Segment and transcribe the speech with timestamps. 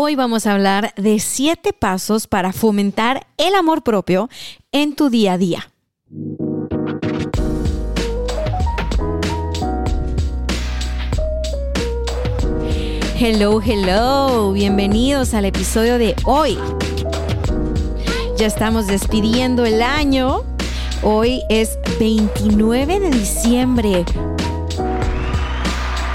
[0.00, 4.30] Hoy vamos a hablar de siete pasos para fomentar el amor propio
[4.70, 5.72] en tu día a día.
[13.18, 16.56] Hello, hello, bienvenidos al episodio de hoy.
[18.36, 20.44] Ya estamos despidiendo el año.
[21.02, 24.04] Hoy es 29 de diciembre.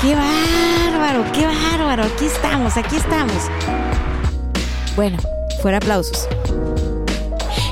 [0.04, 1.24] ¡Qué bárbaro!
[1.32, 2.04] ¡Qué bárbaro!
[2.04, 3.38] Aquí estamos, aquí estamos.
[4.98, 5.18] Bueno,
[5.62, 6.28] fuera aplausos.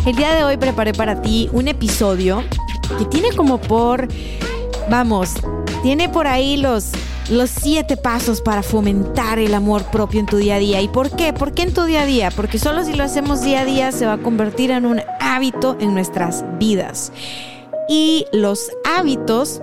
[0.06, 2.42] El día de hoy preparé para ti un episodio
[2.98, 4.08] que tiene como por,
[4.90, 5.34] vamos,
[5.84, 6.92] tiene por ahí los,
[7.30, 10.80] los siete pasos para fomentar el amor propio en tu día a día.
[10.80, 11.34] ¿Y por qué?
[11.34, 12.32] ¿Por qué en tu día a día?
[12.32, 15.76] Porque solo si lo hacemos día a día se va a convertir en un hábito
[15.82, 17.12] en nuestras vidas.
[17.90, 19.62] Y los hábitos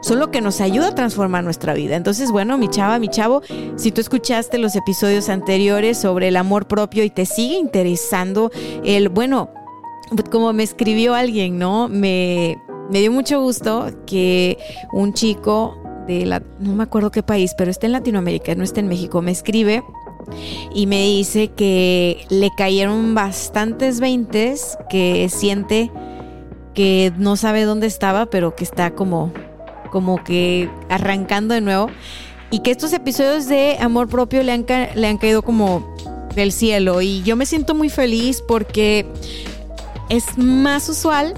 [0.00, 1.96] son lo que nos ayuda a transformar nuestra vida.
[1.96, 3.42] Entonces, bueno, mi chava, mi chavo,
[3.76, 8.50] si tú escuchaste los episodios anteriores sobre el amor propio y te sigue interesando
[8.84, 9.50] el, bueno,
[10.30, 11.88] como me escribió alguien, ¿no?
[11.88, 12.58] Me,
[12.90, 14.58] me dio mucho gusto que
[14.92, 18.80] un chico de la, no me acuerdo qué país, pero está en Latinoamérica, no está
[18.80, 19.82] en México, me escribe
[20.74, 25.90] y me dice que le cayeron bastantes veintes, que siente
[26.74, 29.32] que no sabe dónde estaba, pero que está como
[29.90, 31.90] como que arrancando de nuevo.
[32.50, 34.64] Y que estos episodios de amor propio le han,
[34.94, 35.94] le han caído como
[36.34, 37.02] del cielo.
[37.02, 39.06] Y yo me siento muy feliz porque
[40.08, 41.34] es más usual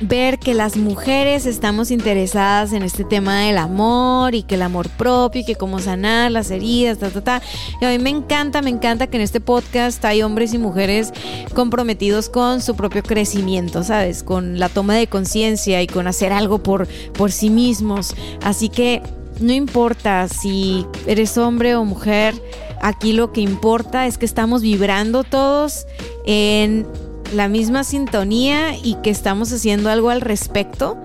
[0.00, 4.88] ver que las mujeres estamos interesadas en este tema del amor y que el amor
[4.90, 7.42] propio y que cómo sanar las heridas, ta, ta, ta.
[7.80, 11.12] Y a mí me encanta, me encanta que en este podcast hay hombres y mujeres
[11.54, 14.22] comprometidos con su propio crecimiento, ¿sabes?
[14.22, 18.14] Con la toma de conciencia y con hacer algo por, por sí mismos.
[18.42, 19.02] Así que
[19.40, 22.34] no importa si eres hombre o mujer,
[22.80, 25.86] aquí lo que importa es que estamos vibrando todos
[26.26, 26.86] en
[27.34, 30.96] la misma sintonía y que estamos haciendo algo al respecto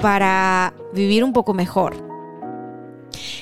[0.00, 2.11] para vivir un poco mejor.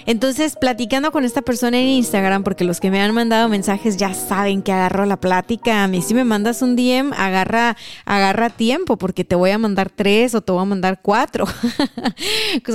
[0.06, 4.14] Entonces, platicando con esta persona en Instagram, porque los que me han mandado mensajes ya
[4.14, 5.84] saben que agarro la plática.
[5.84, 9.91] A mí si me mandas un DM, agarra, agarra tiempo, porque te voy a mandar
[9.91, 11.44] tres o te voy a mandar cuatro.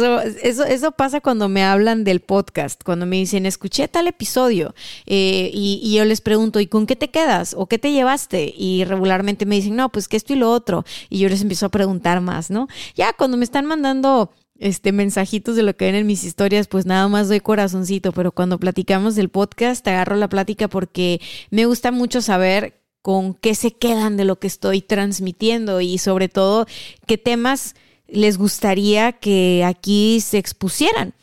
[0.41, 4.73] eso, eso pasa cuando me hablan del podcast, cuando me dicen, escuché tal episodio,
[5.05, 7.55] eh, y, y yo les pregunto, ¿y con qué te quedas?
[7.57, 8.53] ¿O qué te llevaste?
[8.55, 10.85] Y regularmente me dicen, no, pues que esto y lo otro.
[11.09, 12.67] Y yo les empiezo a preguntar más, ¿no?
[12.95, 16.85] Ya cuando me están mandando este, mensajitos de lo que ven en mis historias, pues
[16.85, 21.65] nada más doy corazoncito, pero cuando platicamos del podcast, te agarro la plática porque me
[21.65, 26.65] gusta mucho saber con qué se quedan de lo que estoy transmitiendo y sobre todo
[27.05, 27.75] qué temas
[28.07, 31.13] les gustaría que aquí se expusieran.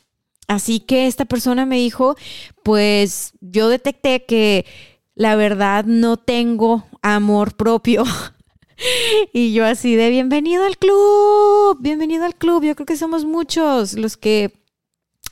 [0.49, 2.17] Así que esta persona me dijo,
[2.63, 4.67] pues yo detecté que
[5.15, 8.05] la verdad no tengo amor propio
[9.33, 12.65] Y yo así de bienvenido al club, bienvenido al club.
[12.65, 14.53] Yo creo que somos muchos los que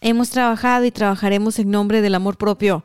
[0.00, 2.84] hemos trabajado y trabajaremos en nombre del amor propio.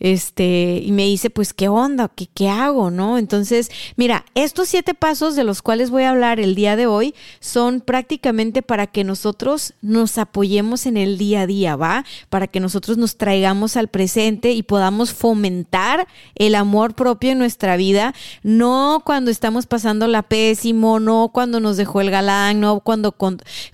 [0.00, 2.08] Este, y me dice, pues, ¿qué onda?
[2.08, 2.90] ¿Qué, qué hago?
[2.90, 3.18] ¿No?
[3.18, 7.14] Entonces, mira, estos siete pasos de los cuales voy a hablar el día de hoy
[7.40, 12.04] son prácticamente para que nosotros nos apoyemos en el día a día, ¿va?
[12.30, 17.76] Para que nosotros nos traigamos al presente y podamos fomentar el amor propio en nuestra
[17.76, 23.14] vida, no cuando estamos pasando la pésimo, no cuando nos dejó el galán, no cuando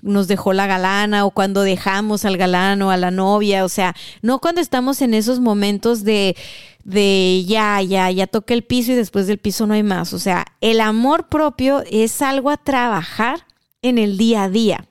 [0.02, 4.38] nos dejó la galana o cuando dejamos al galán a la novia, o sea, no
[4.38, 6.36] cuando estamos en esos momentos de,
[6.84, 10.14] de ya, ya, ya toca el piso y después del piso no hay más.
[10.14, 13.44] O sea, el amor propio es algo a trabajar
[13.82, 14.86] en el día a día.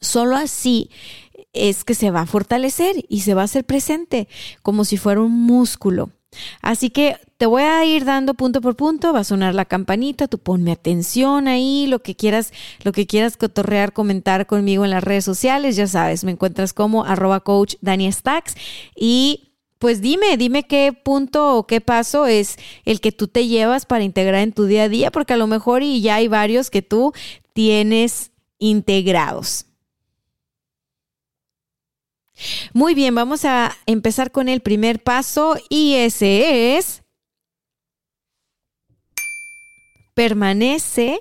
[0.00, 0.90] Solo así
[1.52, 4.28] es que se va a fortalecer y se va a hacer presente
[4.62, 6.10] como si fuera un músculo.
[6.62, 10.28] Así que te voy a ir dando punto por punto, va a sonar la campanita,
[10.28, 12.52] tú ponme atención ahí, lo que quieras,
[12.82, 17.04] lo que quieras cotorrear, comentar conmigo en las redes sociales, ya sabes, me encuentras como
[17.04, 18.54] arroba coach Dani Stacks
[18.96, 22.56] y pues dime, dime qué punto o qué paso es
[22.86, 25.46] el que tú te llevas para integrar en tu día a día, porque a lo
[25.46, 27.12] mejor y ya hay varios que tú
[27.52, 29.66] tienes integrados.
[32.72, 37.02] Muy bien, vamos a empezar con el primer paso y ese es
[40.14, 41.20] permanece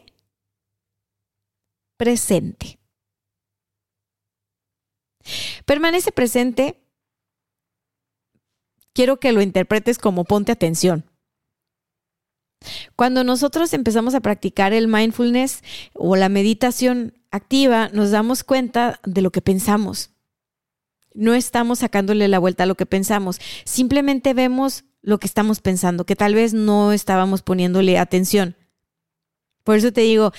[1.98, 2.80] presente.
[5.65, 6.83] Permanece presente,
[8.94, 11.09] quiero que lo interpretes como ponte atención.
[12.95, 15.63] Cuando nosotros empezamos a practicar el mindfulness
[15.94, 20.12] o la meditación activa, nos damos cuenta de lo que pensamos.
[21.13, 26.06] No estamos sacándole la vuelta a lo que pensamos, simplemente vemos lo que estamos pensando,
[26.06, 28.56] que tal vez no estábamos poniéndole atención.
[29.63, 30.31] Por eso te digo,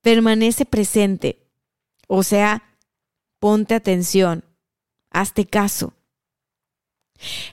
[0.00, 1.42] permanece presente.
[2.06, 2.62] O sea,
[3.40, 4.44] ponte atención,
[5.10, 5.94] hazte caso.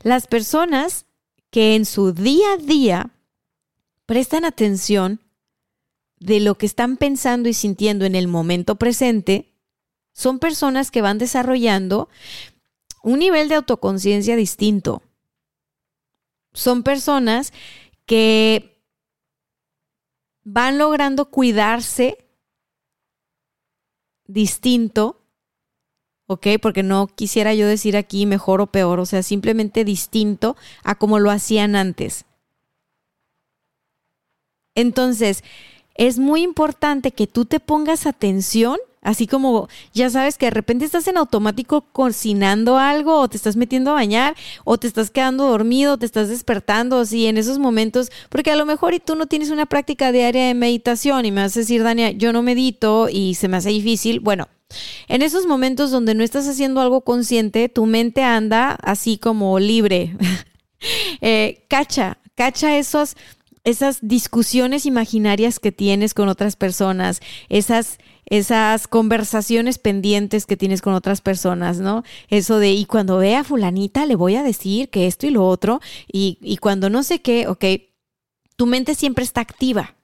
[0.04, 1.06] Las personas
[1.50, 3.12] que en su día a día
[4.06, 5.20] prestan atención
[6.20, 9.54] de lo que están pensando y sintiendo en el momento presente,
[10.14, 12.10] son personas que van desarrollando
[13.04, 15.04] un nivel de autoconciencia distinto.
[16.54, 17.54] Son personas
[18.06, 18.82] que
[20.44, 22.18] van logrando cuidarse
[24.26, 25.22] distinto,
[26.28, 26.48] ¿ok?
[26.62, 31.20] Porque no quisiera yo decir aquí mejor o peor, o sea, simplemente distinto a como
[31.20, 32.26] lo hacían antes.
[34.76, 35.44] Entonces,
[35.96, 40.86] es muy importante que tú te pongas atención, así como ya sabes que de repente
[40.86, 45.48] estás en automático cocinando algo o te estás metiendo a bañar o te estás quedando
[45.48, 49.28] dormido, te estás despertando, así en esos momentos, porque a lo mejor y tú no
[49.28, 53.10] tienes una práctica diaria de meditación y me vas a decir, Dania, yo no medito
[53.10, 54.20] y se me hace difícil.
[54.20, 54.48] Bueno,
[55.08, 60.16] en esos momentos donde no estás haciendo algo consciente, tu mente anda así como libre.
[61.22, 63.16] Eh, cacha, cacha esos
[63.64, 67.98] esas discusiones imaginarias que tienes con otras personas, esas,
[68.38, 72.04] esas conversaciones pendientes que tienes con otras personas, ¿no?
[72.30, 75.48] Eso de, y cuando vea a fulanita le voy a decir que esto y lo
[75.48, 75.82] otro,
[76.12, 77.64] y, y cuando no sé qué, ok,
[78.56, 79.96] tu mente siempre está activa.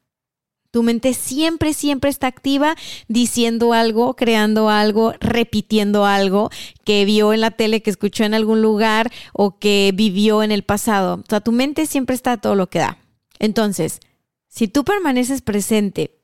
[0.69, 2.75] Tu mente siempre, siempre está activa
[3.07, 6.51] diciendo algo, creando algo, repitiendo algo
[6.83, 10.61] que vio en la tele, que escuchó en algún lugar o que vivió en el
[10.61, 11.15] pasado.
[11.15, 12.99] O sea, tu mente siempre está todo lo que da.
[13.39, 14.01] Entonces,
[14.47, 16.19] si tú permaneces presente,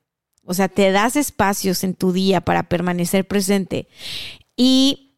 [0.46, 3.88] o sea, te das espacios en tu día para permanecer presente
[4.56, 5.12] y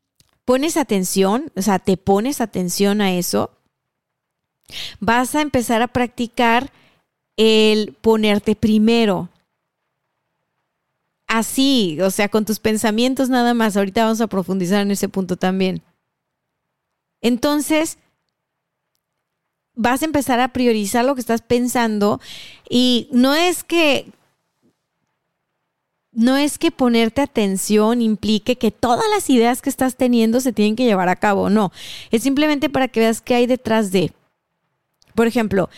[0.44, 3.50] pones atención, o sea, te pones atención a eso,
[4.98, 6.72] vas a empezar a practicar
[7.36, 9.28] el ponerte primero.
[11.26, 13.76] Así, o sea, con tus pensamientos nada más.
[13.76, 15.82] Ahorita vamos a profundizar en ese punto también.
[17.20, 17.98] Entonces,
[19.74, 22.20] vas a empezar a priorizar lo que estás pensando
[22.68, 24.10] y no es que
[26.12, 30.76] no es que ponerte atención implique que todas las ideas que estás teniendo se tienen
[30.76, 31.72] que llevar a cabo, no,
[32.10, 34.12] es simplemente para que veas qué hay detrás de.
[35.14, 35.68] Por ejemplo,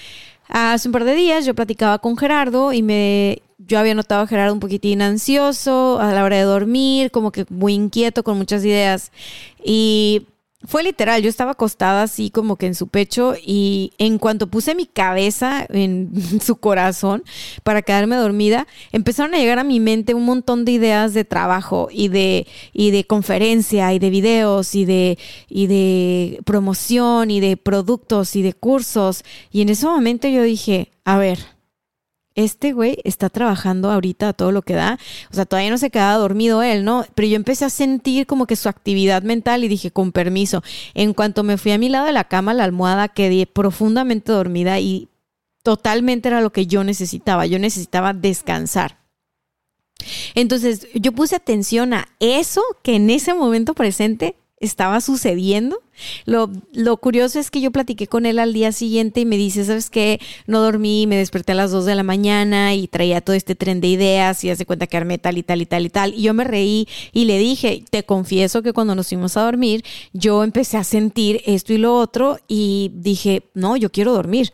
[0.48, 4.26] hace un par de días yo platicaba con Gerardo y me yo había notado a
[4.26, 8.64] Gerardo un poquitín ansioso a la hora de dormir, como que muy inquieto con muchas
[8.64, 9.12] ideas
[9.62, 10.26] y
[10.62, 14.74] fue literal, yo estaba acostada así como que en su pecho y en cuanto puse
[14.74, 16.12] mi cabeza en
[16.42, 17.24] su corazón
[17.62, 21.88] para quedarme dormida, empezaron a llegar a mi mente un montón de ideas de trabajo
[21.90, 25.18] y de, y de conferencia y de videos y de,
[25.48, 29.24] y de promoción y de productos y de cursos.
[29.50, 31.38] Y en ese momento yo dije, a ver,
[32.34, 34.98] este güey está trabajando ahorita a todo lo que da.
[35.30, 37.04] O sea, todavía no se quedaba dormido él, ¿no?
[37.14, 40.62] Pero yo empecé a sentir como que su actividad mental y dije, con permiso.
[40.94, 44.78] En cuanto me fui a mi lado de la cama, la almohada, quedé profundamente dormida
[44.80, 45.08] y
[45.62, 47.46] totalmente era lo que yo necesitaba.
[47.46, 48.98] Yo necesitaba descansar.
[50.34, 55.82] Entonces, yo puse atención a eso que en ese momento presente estaba sucediendo.
[56.26, 59.64] Lo, lo, curioso es que yo platiqué con él al día siguiente y me dice,
[59.64, 60.20] ¿sabes qué?
[60.46, 63.80] No dormí, me desperté a las 2 de la mañana y traía todo este tren
[63.80, 66.14] de ideas y hace cuenta que armé tal y tal y tal y tal.
[66.14, 69.82] Y yo me reí y le dije, te confieso que cuando nos fuimos a dormir,
[70.12, 74.52] yo empecé a sentir esto y lo otro y dije, no, yo quiero dormir.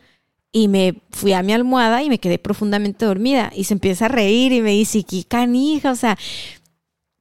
[0.53, 3.53] Y me fui a mi almohada y me quedé profundamente dormida.
[3.55, 6.17] Y se empieza a reír y me dice, qué canija, o sea,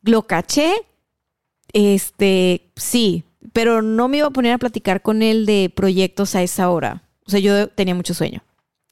[0.03, 0.71] lo caché,
[1.75, 6.41] este, sí, pero no me iba a poner a platicar con él de proyectos a
[6.41, 7.03] esa hora.
[7.27, 8.41] O sea, yo tenía mucho sueño.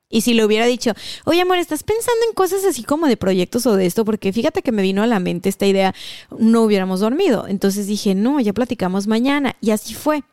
[0.09, 0.91] Y si le hubiera dicho,
[1.23, 4.03] oye amor, ¿estás pensando en cosas así como de proyectos o de esto?
[4.03, 5.95] Porque fíjate que me vino a la mente esta idea,
[6.37, 7.47] no hubiéramos dormido.
[7.47, 9.55] Entonces dije, no, ya platicamos mañana.
[9.61, 10.23] Y así fue.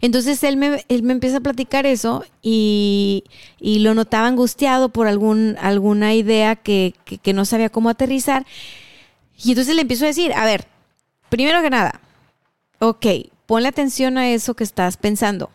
[0.00, 3.22] Entonces él me, él me empieza a platicar eso y,
[3.60, 8.44] y lo notaba angustiado por algún, alguna idea que, que, que no sabía cómo aterrizar.
[9.42, 10.66] Y entonces le empiezo a decir, a ver,
[11.28, 12.00] Primero que nada,
[12.78, 13.06] ok,
[13.46, 15.50] ponle atención a eso que estás pensando.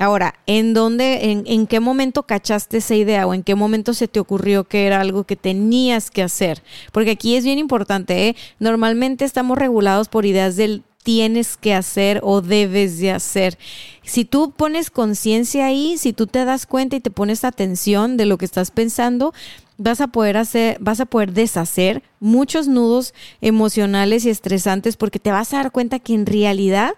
[0.00, 4.20] Ahora, ¿en dónde, en, qué momento cachaste esa idea o en qué momento se te
[4.20, 6.62] ocurrió que era algo que tenías que hacer?
[6.92, 8.36] Porque aquí es bien importante, ¿eh?
[8.60, 13.58] Normalmente estamos regulados por ideas del tienes que hacer o debes de hacer.
[14.04, 18.26] Si tú pones conciencia ahí, si tú te das cuenta y te pones atención de
[18.26, 19.32] lo que estás pensando,
[19.78, 25.30] vas a poder hacer, vas a poder deshacer muchos nudos emocionales y estresantes porque te
[25.30, 26.94] vas a dar cuenta que en realidad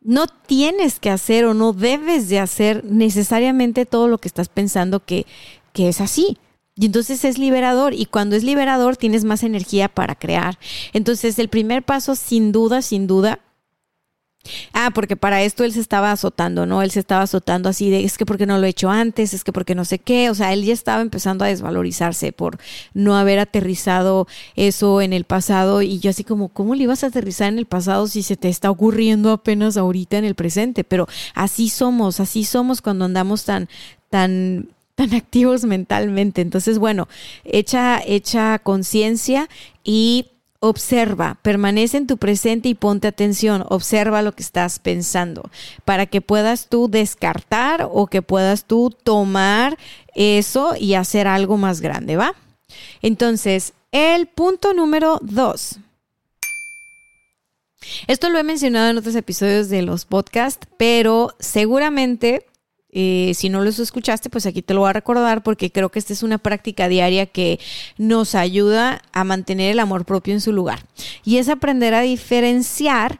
[0.00, 5.04] no tienes que hacer o no debes de hacer necesariamente todo lo que estás pensando
[5.04, 5.26] que,
[5.72, 6.38] que es así.
[6.76, 10.58] Y entonces es liberador y cuando es liberador tienes más energía para crear.
[10.92, 13.40] Entonces el primer paso sin duda, sin duda,
[14.72, 16.82] Ah, porque para esto él se estaba azotando, ¿no?
[16.82, 19.44] Él se estaba azotando así de, es que porque no lo he hecho antes, es
[19.44, 22.58] que porque no sé qué, o sea, él ya estaba empezando a desvalorizarse por
[22.92, 27.08] no haber aterrizado eso en el pasado y yo así como, ¿cómo le ibas a
[27.08, 30.84] aterrizar en el pasado si se te está ocurriendo apenas ahorita en el presente?
[30.84, 33.68] Pero así somos, así somos cuando andamos tan,
[34.10, 36.40] tan tan activos mentalmente.
[36.40, 37.08] Entonces, bueno,
[37.44, 39.48] echa, echa conciencia
[39.82, 40.26] y
[40.66, 45.50] Observa, permanece en tu presente y ponte atención, observa lo que estás pensando
[45.84, 49.76] para que puedas tú descartar o que puedas tú tomar
[50.14, 52.34] eso y hacer algo más grande, ¿va?
[53.02, 55.80] Entonces, el punto número dos.
[58.06, 62.46] Esto lo he mencionado en otros episodios de los podcasts, pero seguramente
[62.96, 65.98] eh, si no los escuchaste, pues aquí te lo voy a recordar porque creo que
[65.98, 67.58] esta es una práctica diaria que
[67.98, 70.86] nos ayuda a mantener el amor propio en su lugar.
[71.24, 73.18] Y es aprender a diferenciar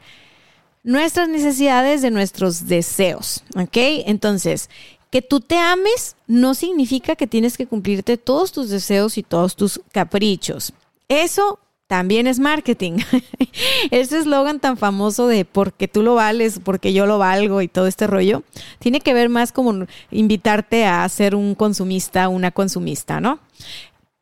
[0.84, 3.42] nuestras necesidades de nuestros deseos.
[3.56, 3.76] ¿Ok?
[4.06, 4.70] Entonces,
[5.10, 9.56] que tú te ames no significa que tienes que cumplirte todos tus deseos y todos
[9.56, 10.72] tus caprichos.
[11.08, 12.98] Eso también es marketing.
[13.90, 17.86] Ese eslogan tan famoso de porque tú lo vales, porque yo lo valgo y todo
[17.86, 18.42] este rollo,
[18.78, 23.38] tiene que ver más como invitarte a ser un consumista, una consumista, ¿no?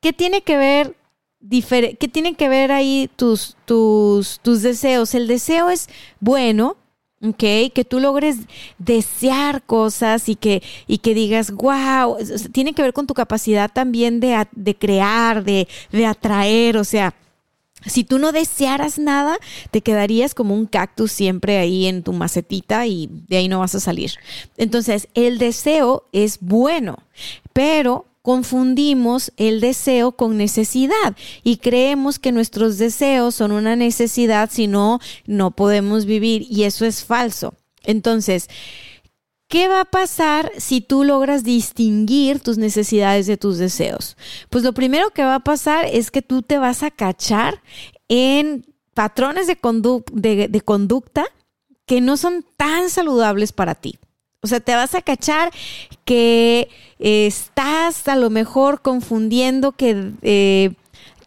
[0.01, 0.95] ¿Qué tiene que ver
[1.49, 5.13] ¿Qué tiene que ver ahí tus, tus, tus deseos?
[5.13, 5.89] El deseo es
[6.21, 6.77] bueno,
[7.21, 7.73] ¿ok?
[7.73, 8.37] Que tú logres
[8.77, 12.15] desear cosas y que, y que digas, wow,
[12.53, 17.13] tiene que ver con tu capacidad también de, de crear, de, de atraer, o sea,
[17.85, 19.37] si tú no desearas nada,
[19.71, 23.75] te quedarías como un cactus siempre ahí en tu macetita y de ahí no vas
[23.75, 24.11] a salir.
[24.57, 26.99] Entonces, el deseo es bueno,
[27.53, 34.67] pero confundimos el deseo con necesidad y creemos que nuestros deseos son una necesidad, si
[34.67, 37.53] no, no podemos vivir y eso es falso.
[37.83, 38.47] Entonces,
[39.53, 44.17] ¿Qué va a pasar si tú logras distinguir tus necesidades de tus deseos?
[44.49, 47.61] Pues lo primero que va a pasar es que tú te vas a cachar
[48.07, 49.55] en patrones de,
[50.65, 51.25] conducta
[51.85, 53.99] que no son tan saludables para ti.
[54.41, 55.51] O sea, te vas a cachar
[56.03, 56.67] que
[56.97, 60.73] estás a lo mejor confundiendo que, eh,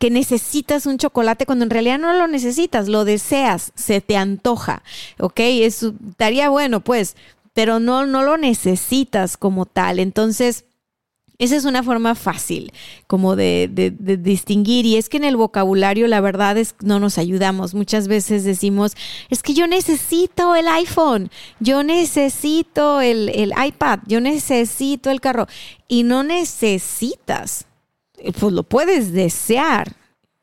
[0.00, 4.82] que necesitas un chocolate cuando en realidad no lo necesitas, lo deseas, se te antoja,
[5.20, 5.38] ¿ok?
[5.38, 7.14] Eso estaría bueno, pues,
[7.56, 9.98] pero no, no lo necesitas como tal.
[9.98, 10.66] Entonces,
[11.38, 12.70] esa es una forma fácil
[13.06, 17.16] como de, de, distinguir y es que en el vocabulario la verdad es no nos
[17.16, 17.72] ayudamos.
[17.72, 18.92] Muchas veces decimos,
[19.30, 25.46] es que yo necesito el iPhone, yo necesito el, el iPad, yo necesito el carro
[25.88, 27.64] y no necesitas.
[28.38, 29.96] Pues lo puedes desear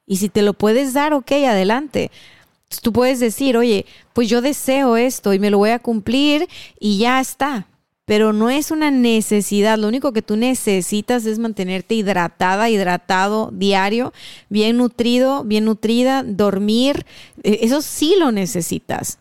[0.08, 2.10] y si te lo puedes dar, ok, adelante
[2.82, 6.48] Tú puedes decir, oye, pues yo deseo esto y me lo voy a cumplir
[6.80, 7.68] y ya está.
[8.06, 14.12] Pero no es una necesidad, lo único que tú necesitas es mantenerte hidratada, hidratado diario,
[14.50, 17.06] bien nutrido, bien nutrida, dormir,
[17.44, 19.20] e, eso sí lo necesitas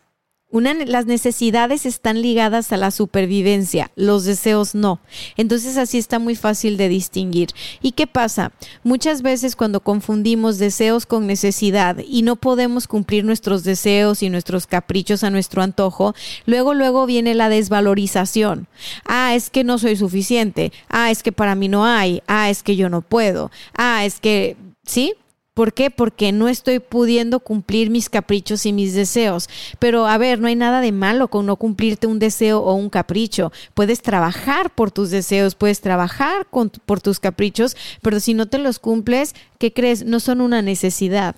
[0.53, 5.01] las necesidades están ligadas a la supervivencia, los deseos no.
[5.37, 7.49] Entonces así está muy fácil de distinguir.
[7.81, 8.53] ¿Y qué pasa?
[8.85, 14.67] Muchas veces cuando confundimos deseos con necesidad y no podemos cumplir nuestros deseos y nuestros
[14.67, 18.69] caprichos a nuestro antojo, luego luego viene la desvalorización.
[19.07, 20.73] Ah, es que no soy suficiente.
[20.89, 22.23] Ah, es que para mí no hay.
[22.27, 23.51] Ah, es que yo no puedo.
[23.75, 25.15] Ah, es que, ¿sí?
[25.55, 25.91] ¿Por qué?
[25.91, 29.51] Porque no estoy pudiendo cumplir mis caprichos y mis deseos.
[29.79, 32.89] Pero a ver, no hay nada de malo con no cumplirte un deseo o un
[32.89, 33.53] capricho.
[33.75, 36.47] Puedes trabajar por tus deseos, puedes trabajar
[36.87, 40.07] por tus caprichos, pero si no te los cumples, ¿qué crees?
[40.07, 41.37] No son una necesidad.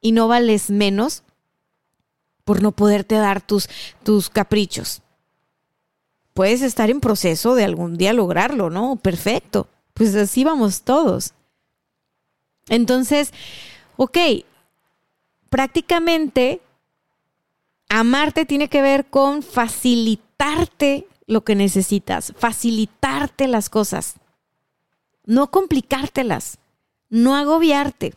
[0.00, 1.22] Y no vales menos
[2.44, 3.68] por no poderte dar tus,
[4.02, 5.00] tus caprichos.
[6.34, 8.96] Puedes estar en proceso de algún día lograrlo, ¿no?
[8.96, 9.68] Perfecto.
[9.94, 11.34] Pues así vamos todos.
[12.68, 13.32] Entonces,
[13.96, 14.18] ok,
[15.50, 16.60] prácticamente
[17.88, 24.16] Amarte tiene que ver con facilitarte lo que necesitas, facilitarte las cosas,
[25.24, 26.58] no complicártelas,
[27.08, 28.14] no agobiarte.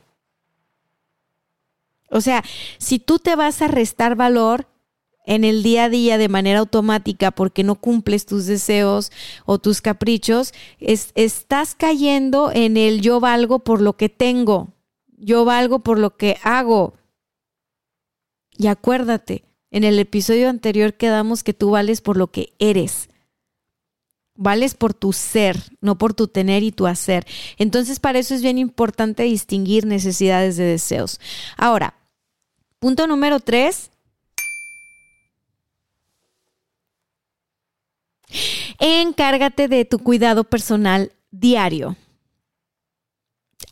[2.09, 2.43] O sea,
[2.77, 4.67] si tú te vas a restar valor
[5.27, 9.11] en el día a día de manera automática porque no cumples tus deseos
[9.45, 14.69] o tus caprichos, estás cayendo en el yo valgo por lo que tengo,
[15.17, 16.93] yo valgo por lo que hago.
[18.57, 23.09] Y acuérdate, en el episodio anterior quedamos que tú vales por lo que eres.
[24.33, 27.27] Vales por tu ser, no por tu tener y tu hacer.
[27.57, 31.19] Entonces, para eso es bien importante distinguir necesidades de deseos.
[31.57, 31.95] Ahora,
[32.79, 33.91] punto número tres.
[38.79, 41.95] Encárgate de tu cuidado personal diario.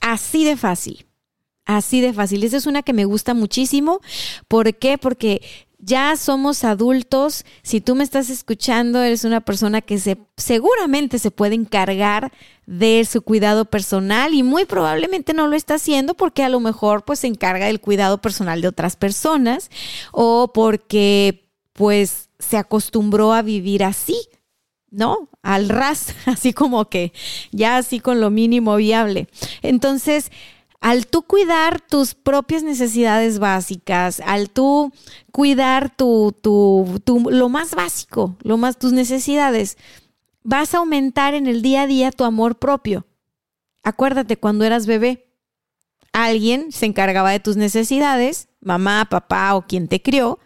[0.01, 1.05] Así de fácil.
[1.65, 2.43] Así de fácil.
[2.43, 4.01] Esa es una que me gusta muchísimo.
[4.47, 4.97] ¿Por qué?
[4.97, 5.41] Porque
[5.79, 7.45] ya somos adultos.
[7.63, 12.31] Si tú me estás escuchando, eres una persona que se, seguramente se puede encargar
[12.65, 17.05] de su cuidado personal y muy probablemente no lo está haciendo porque a lo mejor
[17.05, 19.69] pues se encarga del cuidado personal de otras personas
[20.12, 24.17] o porque pues se acostumbró a vivir así.
[24.95, 25.29] ¿No?
[25.41, 27.13] Al ras, así como que
[27.51, 29.27] ya así con lo mínimo viable.
[29.61, 30.31] Entonces,
[30.79, 34.91] al tú cuidar tus propias necesidades básicas, al tú
[35.31, 39.77] cuidar tu, tu, tu, lo más básico, lo más tus necesidades,
[40.43, 43.05] vas a aumentar en el día a día tu amor propio.
[43.83, 45.27] Acuérdate cuando eras bebé,
[46.13, 50.39] alguien se encargaba de tus necesidades, mamá, papá o quien te crió,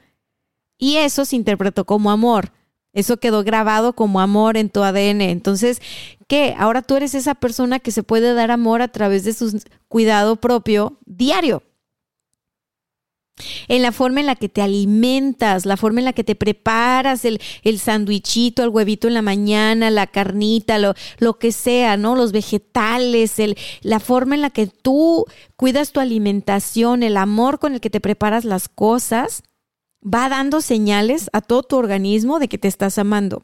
[0.78, 2.54] y eso se interpretó como amor.
[2.94, 5.22] Eso quedó grabado como amor en tu ADN.
[5.22, 5.82] Entonces,
[6.28, 6.56] ¿qué?
[6.58, 10.38] Ahora tú eres esa persona que se puede dar amor a través de su cuidado
[10.38, 11.64] propio diario.
[13.68, 17.24] En la forma en la que te alimentas, la forma en la que te preparas
[17.24, 22.16] el, el sandwichito, el huevito en la mañana, la carnita, lo, lo que sea, ¿no?
[22.16, 25.26] Los vegetales, el, la forma en la que tú
[25.56, 29.44] cuidas tu alimentación, el amor con el que te preparas las cosas,
[30.04, 33.44] va dando señales a todo tu organismo de que te estás amando.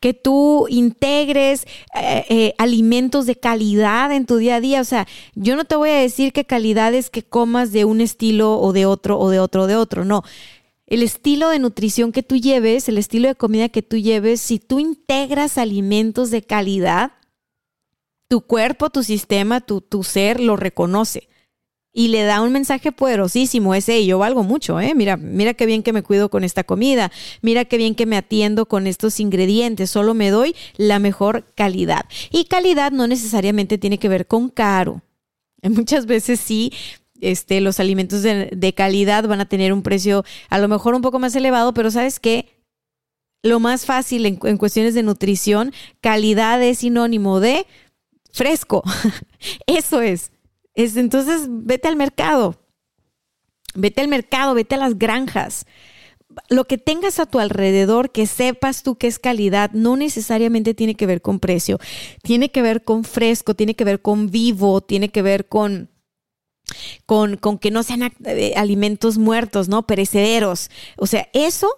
[0.00, 4.80] Que tú integres eh, eh, alimentos de calidad en tu día a día.
[4.80, 8.00] O sea, yo no te voy a decir que calidad es que comas de un
[8.00, 10.04] estilo o de otro o de otro o de otro.
[10.04, 10.22] No.
[10.86, 14.58] El estilo de nutrición que tú lleves, el estilo de comida que tú lleves, si
[14.58, 17.12] tú integras alimentos de calidad,
[18.28, 21.28] tu cuerpo, tu sistema, tu, tu ser lo reconoce
[21.96, 24.94] y le da un mensaje poderosísimo ese, yo valgo mucho, ¿eh?
[24.94, 28.18] Mira, mira qué bien que me cuido con esta comida, mira qué bien que me
[28.18, 32.04] atiendo con estos ingredientes, solo me doy la mejor calidad.
[32.30, 35.00] Y calidad no necesariamente tiene que ver con caro.
[35.62, 36.70] Muchas veces sí,
[37.22, 41.18] este, los alimentos de, calidad van a tener un precio a lo mejor un poco
[41.18, 42.60] más elevado, pero ¿sabes qué?
[43.42, 47.64] Lo más fácil en, en cuestiones de nutrición, calidad es sinónimo de
[48.32, 48.82] fresco.
[49.66, 50.30] Eso es
[50.76, 52.54] entonces, vete al mercado.
[53.74, 55.66] Vete al mercado, vete a las granjas.
[56.50, 60.94] Lo que tengas a tu alrededor, que sepas tú que es calidad, no necesariamente tiene
[60.94, 61.78] que ver con precio.
[62.22, 65.88] Tiene que ver con fresco, tiene que ver con vivo, tiene que ver con,
[67.06, 69.86] con, con que no sean eh, alimentos muertos, ¿no?
[69.86, 70.70] Perecederos.
[70.96, 71.68] O sea, eso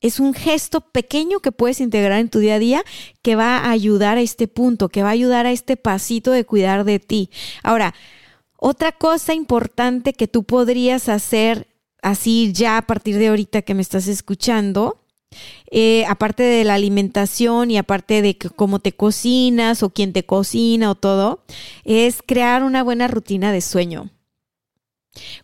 [0.00, 2.84] es un gesto pequeño que puedes integrar en tu día a día
[3.22, 6.44] que va a ayudar a este punto, que va a ayudar a este pasito de
[6.46, 7.30] cuidar de ti.
[7.62, 7.94] Ahora,
[8.60, 11.66] otra cosa importante que tú podrías hacer
[12.02, 15.00] así ya a partir de ahorita que me estás escuchando,
[15.70, 20.90] eh, aparte de la alimentación y aparte de cómo te cocinas o quién te cocina
[20.90, 21.42] o todo,
[21.84, 24.10] es crear una buena rutina de sueño.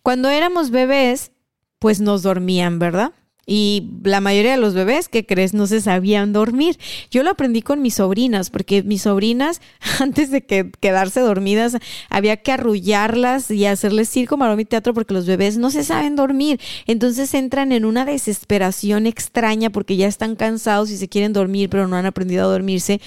[0.03, 1.33] Cuando éramos bebés,
[1.79, 3.13] pues nos dormían, ¿verdad?
[3.49, 5.55] Y la mayoría de los bebés, ¿qué crees?
[5.55, 6.79] No se sabían dormir.
[7.13, 9.61] Yo lo aprendí con mis sobrinas, porque mis sobrinas,
[10.01, 11.77] antes de que quedarse dormidas,
[12.11, 16.17] había que arrullarlas y hacerles circo, maroma y teatro, porque los bebés no se saben
[16.17, 16.61] dormir.
[16.87, 21.87] Entonces entran en una desesperación extraña porque ya están cansados y se quieren dormir, pero
[21.87, 23.01] no han aprendido a dormirse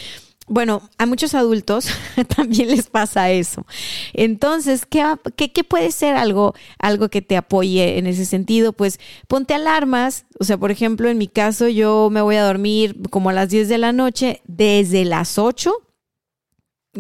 [0.49, 1.87] bueno, a muchos adultos
[2.35, 3.65] también les pasa eso.
[4.13, 5.03] Entonces, ¿qué,
[5.35, 8.73] qué, puede ser algo, algo que te apoye en ese sentido?
[8.73, 10.25] Pues ponte alarmas.
[10.39, 13.49] O sea, por ejemplo, en mi caso, yo me voy a dormir como a las
[13.49, 15.71] 10 de la noche, desde las 8.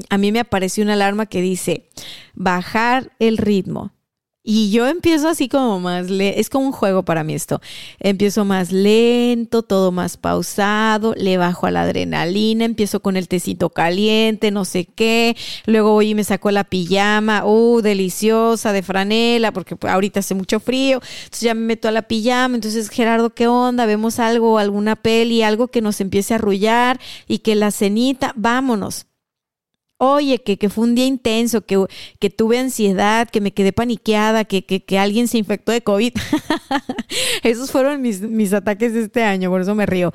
[0.09, 1.89] A mí me apareció una alarma que dice
[2.35, 3.91] bajar el ritmo.
[4.51, 7.61] Y yo empiezo así como más, le es como un juego para mí esto.
[7.99, 13.69] Empiezo más lento, todo más pausado, le bajo a la adrenalina, empiezo con el tecito
[13.69, 15.37] caliente, no sé qué.
[15.67, 20.59] Luego voy y me saco la pijama, uh, deliciosa, de franela, porque ahorita hace mucho
[20.59, 20.99] frío.
[21.25, 22.55] Entonces ya me meto a la pijama.
[22.55, 23.85] Entonces, Gerardo, ¿qué onda?
[23.85, 29.08] Vemos algo, alguna peli, algo que nos empiece a arrullar y que la cenita, vámonos.
[30.01, 31.85] Oye, que, que, fue un día intenso, que,
[32.19, 36.13] que tuve ansiedad, que me quedé paniqueada, que, que, alguien se infectó de COVID.
[37.43, 40.13] Esos fueron mis, mis ataques de este año, por eso me río.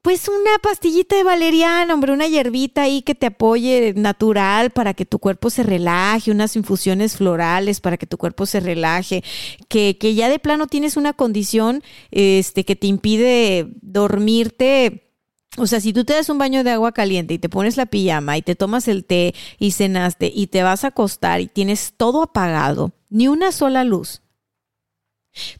[0.00, 5.04] Pues una pastillita de valeriana, hombre, una hierbita ahí que te apoye natural para que
[5.04, 9.22] tu cuerpo se relaje, unas infusiones florales para que tu cuerpo se relaje,
[9.68, 15.09] que, que ya de plano tienes una condición este, que te impide dormirte
[15.56, 17.86] o sea, si tú te das un baño de agua caliente y te pones la
[17.86, 21.94] pijama y te tomas el té y cenaste y te vas a acostar y tienes
[21.96, 24.22] todo apagado, ni una sola luz,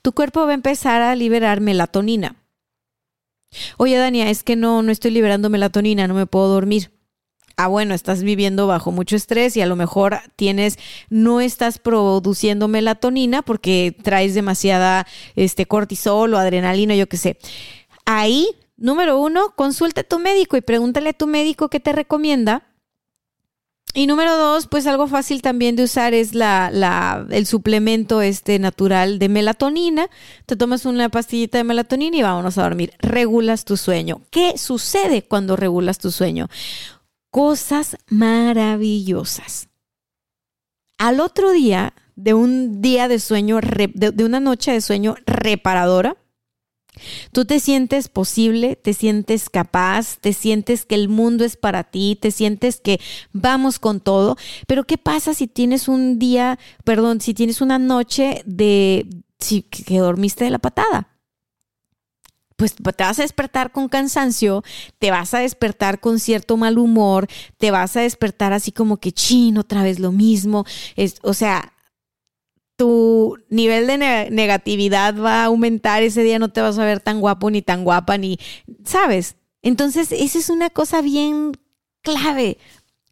[0.02, 2.36] tu cuerpo va a empezar a liberar melatonina.
[3.78, 6.92] Oye, Dania, es que no, no estoy liberando melatonina, no me puedo dormir.
[7.56, 10.78] Ah, bueno, estás viviendo bajo mucho estrés y a lo mejor tienes,
[11.10, 17.38] no estás produciendo melatonina porque traes demasiada este, cortisol o adrenalina, yo qué sé.
[18.06, 18.48] Ahí
[18.80, 22.66] Número uno, consulte a tu médico y pregúntale a tu médico qué te recomienda.
[23.92, 28.58] Y número dos, pues algo fácil también de usar es la, la, el suplemento este
[28.58, 30.08] natural de melatonina.
[30.46, 32.94] Te tomas una pastillita de melatonina y vámonos a dormir.
[33.00, 34.22] Regulas tu sueño.
[34.30, 36.48] ¿Qué sucede cuando regulas tu sueño?
[37.30, 39.68] Cosas maravillosas.
[40.96, 46.16] Al otro día, de un día de sueño, de una noche de sueño reparadora,
[47.32, 52.18] Tú te sientes posible, te sientes capaz, te sientes que el mundo es para ti,
[52.20, 53.00] te sientes que
[53.32, 58.42] vamos con todo, pero ¿qué pasa si tienes un día, perdón, si tienes una noche
[58.44, 59.06] de
[59.38, 61.10] que dormiste de la patada?
[62.60, 64.62] pues te vas a despertar con cansancio,
[64.98, 67.26] te vas a despertar con cierto mal humor,
[67.56, 70.66] te vas a despertar así como que chin, otra vez lo mismo.
[70.94, 71.72] Es, o sea,
[72.80, 73.98] tu nivel de
[74.30, 77.84] negatividad va a aumentar, ese día no te vas a ver tan guapo ni tan
[77.84, 78.38] guapa, ni,
[78.86, 79.36] ¿sabes?
[79.60, 81.52] Entonces, esa es una cosa bien
[82.00, 82.56] clave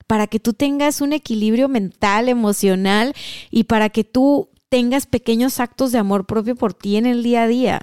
[0.06, 3.12] para que tú tengas un equilibrio mental, emocional
[3.50, 7.42] y para que tú tengas pequeños actos de amor propio por ti en el día
[7.42, 7.82] a día.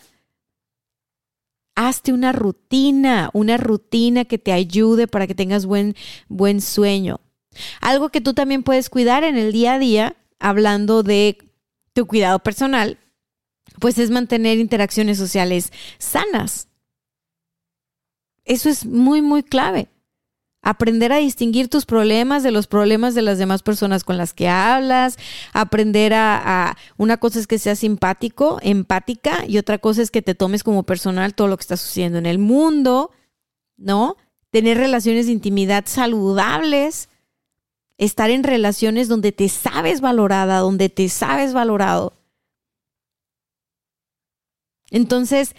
[1.75, 5.95] Hazte una rutina, una rutina que te ayude para que tengas buen,
[6.29, 7.19] buen sueño.
[7.79, 11.37] Algo que tú también puedes cuidar en el día a día, hablando de
[11.95, 12.99] tu cuidado personal,
[13.79, 16.67] pues es mantener interacciones sociales sanas.
[18.43, 19.87] Eso es muy, muy clave.
[20.61, 24.49] Aprender a distinguir tus problemas de los problemas de las demás personas con las que
[24.49, 25.17] hablas.
[25.53, 30.35] Aprender a, una cosa es que seas simpático, empática, y otra cosa es que te
[30.35, 33.11] tomes como personal todo lo que está sucediendo en el mundo,
[33.77, 34.17] ¿no?
[34.49, 37.09] Tener relaciones de intimidad saludables
[37.97, 42.13] estar en relaciones donde te sabes valorada, donde te sabes valorado.
[44.91, 45.55] Entonces,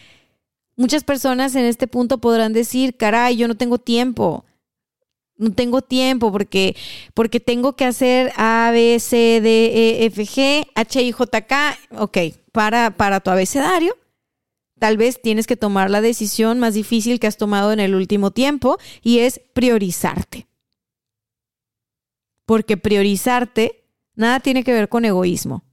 [0.76, 4.44] muchas personas en este punto podrán decir, caray, yo no tengo tiempo.
[5.38, 6.74] No tengo tiempo porque,
[7.12, 11.78] porque tengo que hacer A, B, C, D, E, F, G, H, I, J, K.
[11.98, 12.18] Ok,
[12.52, 13.94] para, para tu abecedario.
[14.78, 18.30] Tal vez tienes que tomar la decisión más difícil que has tomado en el último
[18.30, 20.46] tiempo y es priorizarte
[22.46, 25.64] porque priorizarte nada tiene que ver con egoísmo.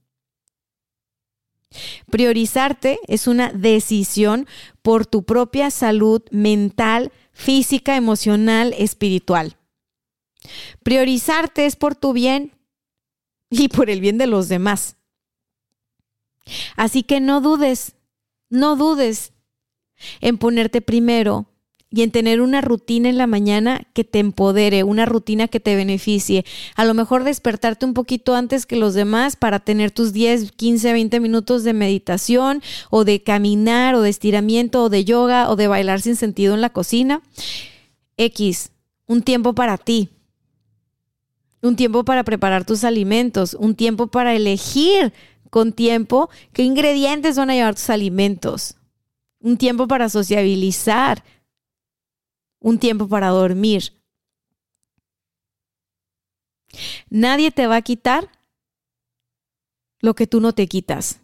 [2.10, 4.46] Priorizarte es una decisión
[4.82, 9.56] por tu propia salud mental, física, emocional, espiritual.
[10.82, 12.52] Priorizarte es por tu bien
[13.50, 14.96] y por el bien de los demás.
[16.76, 17.96] Así que no dudes,
[18.50, 19.32] no dudes
[20.20, 21.46] en ponerte primero
[21.94, 25.76] y en tener una rutina en la mañana que te empodere, una rutina que te
[25.76, 26.44] beneficie.
[26.74, 30.92] A lo mejor despertarte un poquito antes que los demás para tener tus 10, 15,
[30.92, 35.68] 20 minutos de meditación o de caminar o de estiramiento o de yoga o de
[35.68, 37.22] bailar sin sentido en la cocina.
[38.16, 38.72] X,
[39.06, 40.08] un tiempo para ti.
[41.62, 45.12] Un tiempo para preparar tus alimentos, un tiempo para elegir
[45.48, 48.74] con tiempo qué ingredientes van a llevar tus alimentos.
[49.38, 51.22] Un tiempo para sociabilizar,
[52.64, 53.92] un tiempo para dormir.
[57.10, 58.30] Nadie te va a quitar
[60.00, 61.20] lo que tú no te quitas.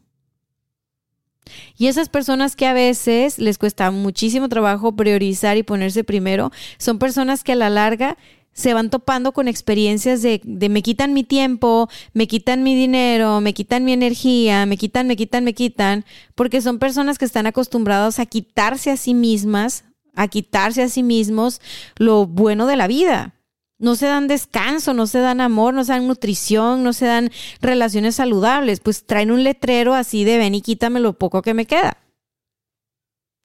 [1.79, 6.98] Y esas personas que a veces les cuesta muchísimo trabajo priorizar y ponerse primero, son
[6.98, 8.18] personas que a la larga
[8.53, 13.55] se van topando con experiencias de, me quitan mi tiempo, me quitan mi dinero, me
[13.55, 18.18] quitan mi energía, me quitan, me quitan, me quitan, porque son personas que están acostumbradas
[18.18, 19.85] a quitarse a sí mismas,
[20.20, 21.62] a quitarse a sí mismos
[21.96, 23.35] lo bueno de la vida.
[23.78, 27.30] No se dan descanso, no se dan amor, no se dan nutrición, no se dan
[27.62, 31.64] relaciones saludables, pues traen un letrero así de ven y quítame lo poco que me
[31.64, 31.96] queda.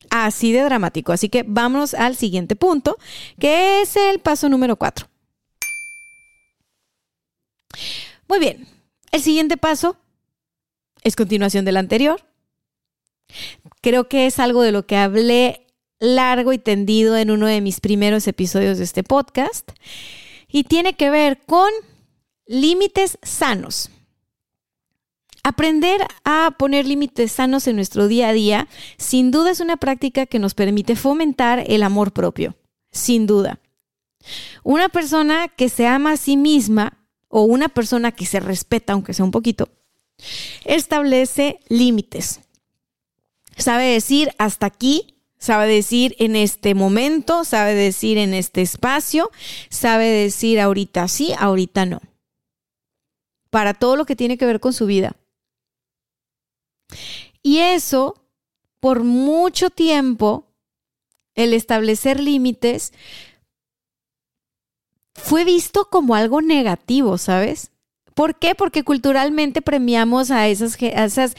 [0.09, 1.13] Así de dramático.
[1.13, 2.97] Así que vamos al siguiente punto,
[3.39, 5.07] que es el paso número cuatro.
[8.27, 8.67] Muy bien,
[9.13, 9.95] el siguiente paso
[11.03, 12.21] es continuación del anterior.
[13.79, 15.64] Creo que es algo de lo que hablé
[15.99, 19.71] largo y tendido en uno de mis primeros episodios de este podcast
[20.47, 21.69] y tiene que ver con
[22.45, 23.89] límites sanos.
[25.43, 30.25] Aprender a poner límites sanos en nuestro día a día, sin duda es una práctica
[30.25, 32.55] que nos permite fomentar el amor propio,
[32.91, 33.60] sin duda.
[34.63, 39.13] Una persona que se ama a sí misma o una persona que se respeta, aunque
[39.13, 39.69] sea un poquito,
[40.63, 42.39] establece límites.
[43.55, 49.32] Sabe decir hasta aquí, sabe decir en este momento, sabe decir en este espacio,
[49.69, 52.02] sabe decir ahorita sí, ahorita no.
[53.50, 55.15] Para todo lo que tiene que ver con su vida.
[57.41, 58.24] Y eso,
[58.80, 60.48] por mucho tiempo,
[61.36, 62.93] el establecer límites
[65.13, 67.71] fue visto como algo negativo, ¿sabes?
[68.13, 68.56] ¿Por qué?
[68.56, 71.36] Porque culturalmente premiamos a esas, esas,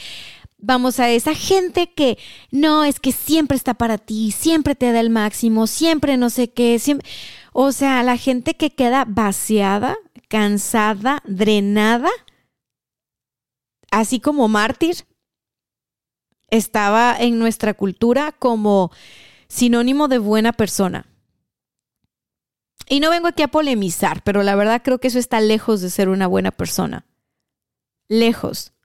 [0.59, 2.19] vamos, a esa gente que
[2.51, 6.53] no, es que siempre está para ti, siempre te da el máximo, siempre no sé
[6.53, 7.09] qué, siempre...
[7.53, 9.97] O sea, la gente que queda vaciada,
[10.29, 12.11] cansada, drenada,
[13.91, 15.07] así como mártir,
[16.49, 18.93] estaba en nuestra cultura como
[19.49, 21.07] sinónimo de buena persona.
[22.89, 25.91] Y no vengo aquí a polemizar, pero la verdad creo que eso está lejos de
[25.91, 27.07] ser una buena persona.
[28.09, 28.76] Lejos.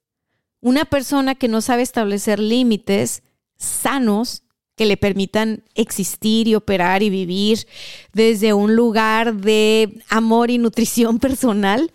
[0.61, 3.23] Una persona que no sabe establecer límites
[3.57, 4.43] sanos
[4.75, 7.67] que le permitan existir y operar y vivir
[8.13, 11.91] desde un lugar de amor y nutrición personal,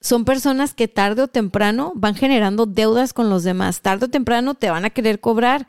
[0.00, 3.80] son personas que tarde o temprano van generando deudas con los demás.
[3.80, 5.66] Tarde o temprano te van a querer cobrar.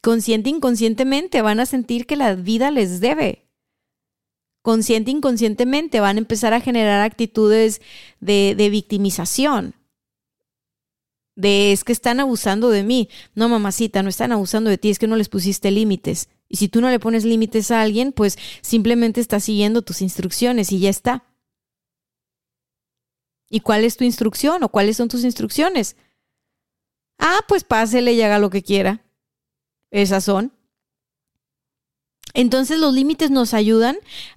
[0.00, 3.41] Consciente e inconscientemente van a sentir que la vida les debe.
[4.62, 7.80] Consciente e inconscientemente van a empezar a generar actitudes
[8.20, 9.74] de, de victimización.
[11.34, 13.08] De es que están abusando de mí.
[13.34, 16.28] No, mamacita, no están abusando de ti, es que no les pusiste límites.
[16.48, 20.70] Y si tú no le pones límites a alguien, pues simplemente estás siguiendo tus instrucciones
[20.70, 21.24] y ya está.
[23.48, 25.96] ¿Y cuál es tu instrucción o cuáles son tus instrucciones?
[27.18, 29.04] Ah, pues pásele y haga lo que quiera.
[29.90, 30.52] Esas son.
[32.34, 33.96] Entonces los límites nos ayudan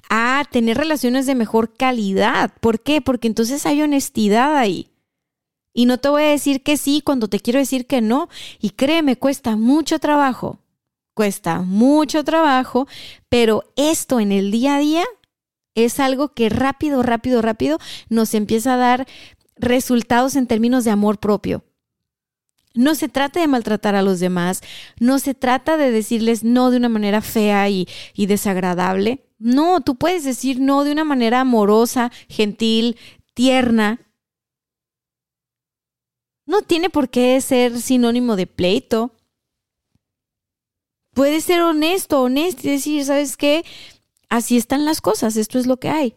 [0.10, 2.52] a tener relaciones de mejor calidad.
[2.60, 3.02] ¿Por qué?
[3.02, 4.90] Porque entonces hay honestidad ahí.
[5.74, 8.30] Y no te voy a decir que sí cuando te quiero decir que no.
[8.60, 10.60] Y créeme, cuesta mucho trabajo.
[11.14, 12.88] Cuesta mucho trabajo,
[13.30, 15.06] pero esto en el día a día
[15.74, 17.78] es algo que rápido, rápido, rápido
[18.10, 19.08] nos empieza a dar
[19.56, 21.64] resultados en términos de amor propio.
[22.76, 24.62] No se trata de maltratar a los demás,
[25.00, 29.26] no se trata de decirles no de una manera fea y, desagradable.
[29.40, 32.98] No, tú puedes decir no de una manera amorosa, gentil,
[33.34, 34.00] tierna.
[36.46, 39.12] No tiene por qué ser sinónimo de pleito.
[41.14, 43.64] Puede ser honesto, honesto y decir, ¿sabes qué?
[44.30, 46.16] así están las cosas, esto es lo que hay.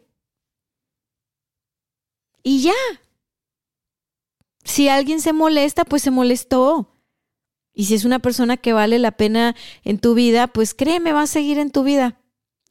[2.42, 2.73] Y ya.
[4.69, 6.95] Si alguien se molesta, pues se molestó.
[7.73, 11.23] Y si es una persona que vale la pena en tu vida, pues créeme, va
[11.23, 12.21] a seguir en tu vida.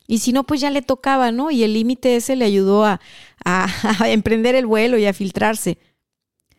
[0.06, 1.50] Y si no, pues ya le tocaba, ¿no?
[1.52, 3.02] Y el límite ese le ayudó a,
[3.44, 3.68] a,
[4.04, 5.80] a, emprender el vuelo y a filtrarse.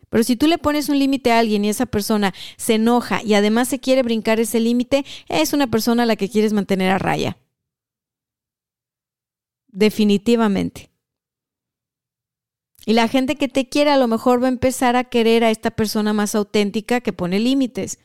[0.09, 3.35] Pero si tú le pones un límite a alguien y esa persona se enoja y
[3.35, 6.97] además se quiere brincar ese límite, es una persona a la que quieres mantener a
[6.97, 7.37] raya
[9.71, 10.88] definitivamente.
[12.89, 15.51] Y la gente que te quiere a lo mejor va a empezar a querer a
[15.51, 17.99] esta persona más auténtica que pone límites.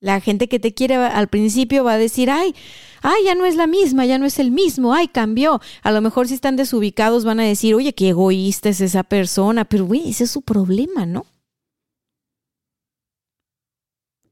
[0.00, 2.54] La gente que te quiere al principio va a decir, ay,
[3.02, 5.60] ay, ya no es la misma, ya no es el mismo, ay, cambió.
[5.82, 9.64] A lo mejor si están desubicados van a decir, oye, qué egoísta es esa persona,
[9.64, 11.26] pero güey, ese es su problema, ¿no?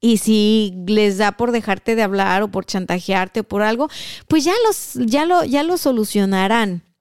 [0.00, 3.88] Y si les da por dejarte de hablar o por chantajearte o por algo,
[4.28, 6.91] pues ya, los, ya, lo, ya lo solucionarán.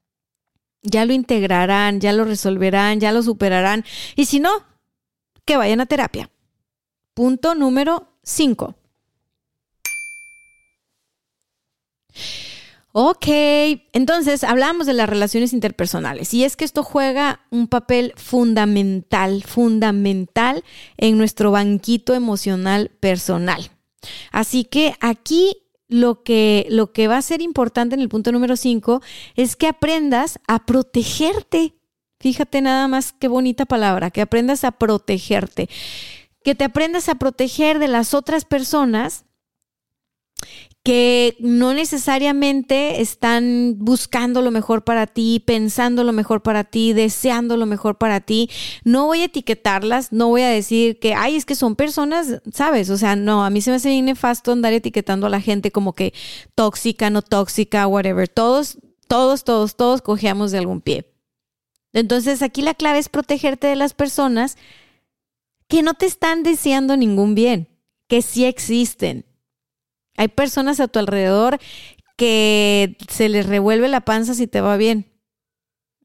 [0.84, 3.86] Ya lo integrarán, ya lo resolverán, ya lo superarán.
[4.16, 4.50] Y si no,
[5.46, 6.30] que vayan a terapia.
[7.14, 8.76] Punto número 5.
[12.94, 13.28] Ok,
[13.94, 20.66] entonces hablamos de las relaciones interpersonales y es que esto juega un papel fundamental, fundamental
[20.98, 23.72] en nuestro banquito emocional personal.
[24.32, 25.56] Así que aquí
[25.92, 29.02] lo que, lo que va a ser importante en el punto número 5
[29.36, 31.76] es que aprendas a protegerte.
[32.20, 35.70] Fíjate nada más qué bonita palabra, que aprendas a protegerte.
[36.44, 39.26] Que te aprendas a proteger de las otras personas
[40.84, 47.56] que no necesariamente están buscando lo mejor para ti, pensando lo mejor para ti, deseando
[47.56, 48.50] lo mejor para ti.
[48.84, 52.90] No voy a etiquetarlas, no voy a decir que, ay, es que son personas, ¿sabes?
[52.90, 55.72] O sea, no, a mí se me hace bien nefasto andar etiquetando a la gente
[55.72, 56.14] como que
[56.56, 58.28] tóxica, no tóxica, whatever.
[58.28, 61.14] Todos, todos, todos, todos cojeamos de algún pie.
[61.94, 64.58] Entonces aquí la clave es protegerte de las personas
[65.68, 67.70] que no te están deseando ningún bien,
[68.08, 69.26] que sí existen
[70.22, 71.58] hay personas a tu alrededor
[72.16, 75.12] que se les revuelve la panza si te va bien.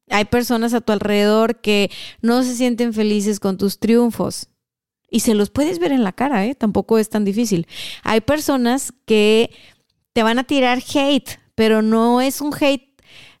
[0.09, 1.91] Hay personas a tu alrededor que
[2.23, 4.49] no se sienten felices con tus triunfos.
[5.07, 6.55] Y se los puedes ver en la cara, ¿eh?
[6.55, 7.67] Tampoco es tan difícil.
[8.01, 9.51] Hay personas que
[10.13, 12.99] te van a tirar hate, pero no es un hate.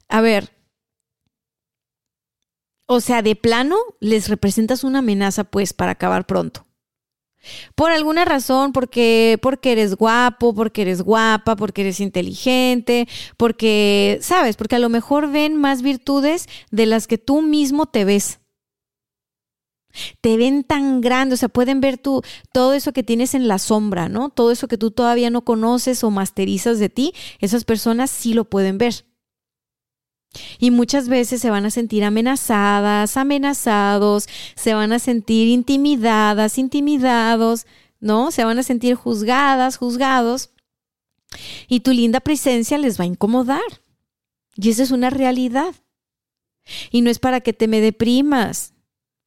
[0.09, 0.51] A ver.
[2.85, 6.66] O sea, de plano les representas una amenaza, pues, para acabar pronto.
[7.75, 14.57] Por alguna razón, porque, porque eres guapo, porque eres guapa, porque eres inteligente, porque, sabes,
[14.57, 18.39] porque a lo mejor ven más virtudes de las que tú mismo te ves.
[20.21, 22.21] Te ven tan grande, o sea, pueden ver tú
[22.51, 24.29] todo eso que tienes en la sombra, ¿no?
[24.29, 28.45] Todo eso que tú todavía no conoces o masterizas de ti, esas personas sí lo
[28.45, 29.05] pueden ver.
[30.59, 37.65] Y muchas veces se van a sentir amenazadas, amenazados, se van a sentir intimidadas, intimidados,
[37.99, 38.31] ¿no?
[38.31, 40.51] Se van a sentir juzgadas, juzgados.
[41.67, 43.61] Y tu linda presencia les va a incomodar.
[44.55, 45.75] Y esa es una realidad.
[46.91, 48.73] Y no es para que te me deprimas,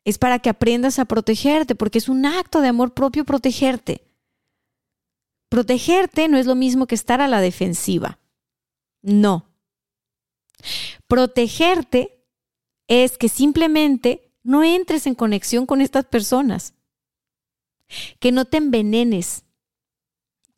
[0.05, 4.05] es para que aprendas a protegerte, porque es un acto de amor propio protegerte.
[5.49, 8.19] Protegerte no es lo mismo que estar a la defensiva.
[9.03, 9.50] No.
[11.07, 12.25] Protegerte
[12.89, 16.75] es que simplemente no entres en conexión con estas personas,
[18.19, 19.45] que no te envenenes,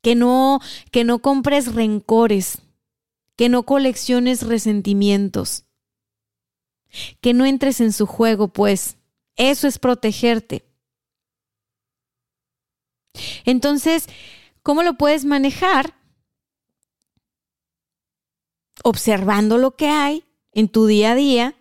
[0.03, 0.61] que no,
[0.91, 2.59] que no compres rencores,
[3.37, 5.65] que no colecciones resentimientos,
[7.21, 8.99] que no entres en su juego, pues.
[9.37, 10.65] Eso es protegerte.
[13.45, 14.07] Entonces,
[14.63, 15.95] ¿cómo lo puedes manejar?
[18.83, 21.55] Observando lo que hay en tu día a día,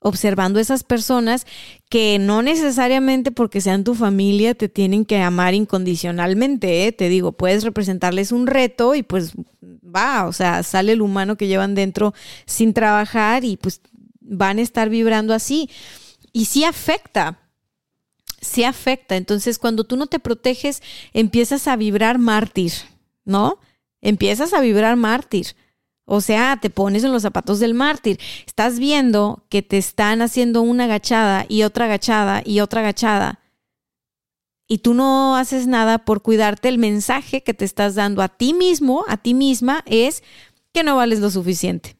[0.00, 1.46] observando esas personas
[1.88, 6.92] que no necesariamente porque sean tu familia te tienen que amar incondicionalmente, ¿eh?
[6.92, 11.48] te digo, puedes representarles un reto y pues va, o sea, sale el humano que
[11.48, 12.14] llevan dentro
[12.44, 13.80] sin trabajar y pues
[14.20, 15.70] van a estar vibrando así.
[16.32, 17.38] Y sí afecta,
[18.40, 19.16] sí afecta.
[19.16, 22.72] Entonces, cuando tú no te proteges, empiezas a vibrar mártir,
[23.24, 23.58] ¿no?
[24.00, 25.56] Empiezas a vibrar mártir.
[26.06, 28.18] O sea, te pones en los zapatos del mártir.
[28.46, 33.40] Estás viendo que te están haciendo una agachada y otra agachada y otra agachada.
[34.68, 36.68] Y tú no haces nada por cuidarte.
[36.68, 40.22] El mensaje que te estás dando a ti mismo, a ti misma, es
[40.72, 41.96] que no vales lo suficiente.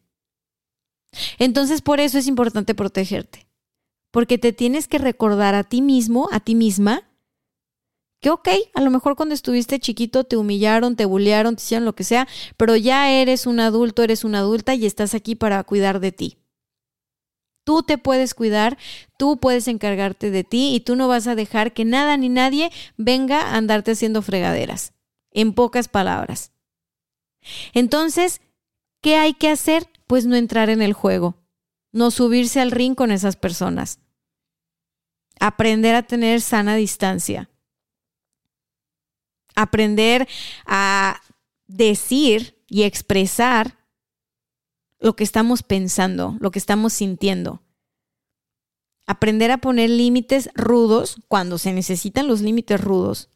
[1.39, 3.49] Entonces, por eso es importante protegerte.
[4.13, 7.03] Porque te tienes que recordar a ti mismo, a ti misma,
[8.27, 11.95] que ok, a lo mejor cuando estuviste chiquito te humillaron, te bullearon, te hicieron lo
[11.95, 16.01] que sea, pero ya eres un adulto, eres una adulta y estás aquí para cuidar
[16.01, 16.39] de ti.
[17.63, 18.79] Tú te puedes cuidar,
[19.17, 22.73] tú puedes encargarte de ti y tú no vas a dejar que nada ni nadie
[22.97, 24.93] venga a andarte haciendo fregaderas.
[25.31, 26.51] En pocas palabras.
[27.75, 28.41] Entonces,
[29.03, 29.87] ¿qué hay que hacer?
[30.09, 31.37] Pues no entrar en el juego,
[31.93, 34.01] no subirse al ring con esas personas.
[35.39, 37.51] Aprender a tener sana distancia
[39.57, 40.29] aprender
[40.67, 41.21] a
[41.67, 43.79] decir y expresar
[44.99, 47.63] lo que estamos pensando, lo que estamos sintiendo.
[49.07, 53.31] Aprender a poner límites rudos cuando se necesitan los límites rudos.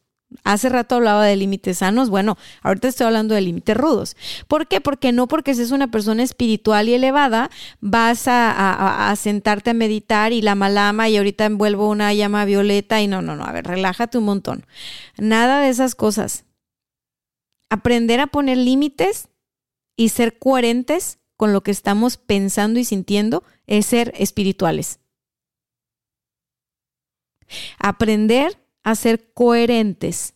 [0.45, 4.15] Hace rato hablaba de límites sanos, bueno, ahorita estoy hablando de límites rudos.
[4.47, 4.79] ¿Por qué?
[4.79, 7.49] Porque no porque seas una persona espiritual y elevada,
[7.81, 13.07] vas a, sentarte a meditar y la malama y ahorita envuelvo una llama violeta y
[13.07, 14.65] no, no, no, a ver, relájate un montón.
[15.17, 16.45] Nada de esas cosas.
[17.69, 19.27] Aprender a poner límites
[19.97, 24.99] y ser coherentes con lo que estamos pensando y sintiendo es ser espirituales.
[27.79, 30.33] Aprender a ser coherentes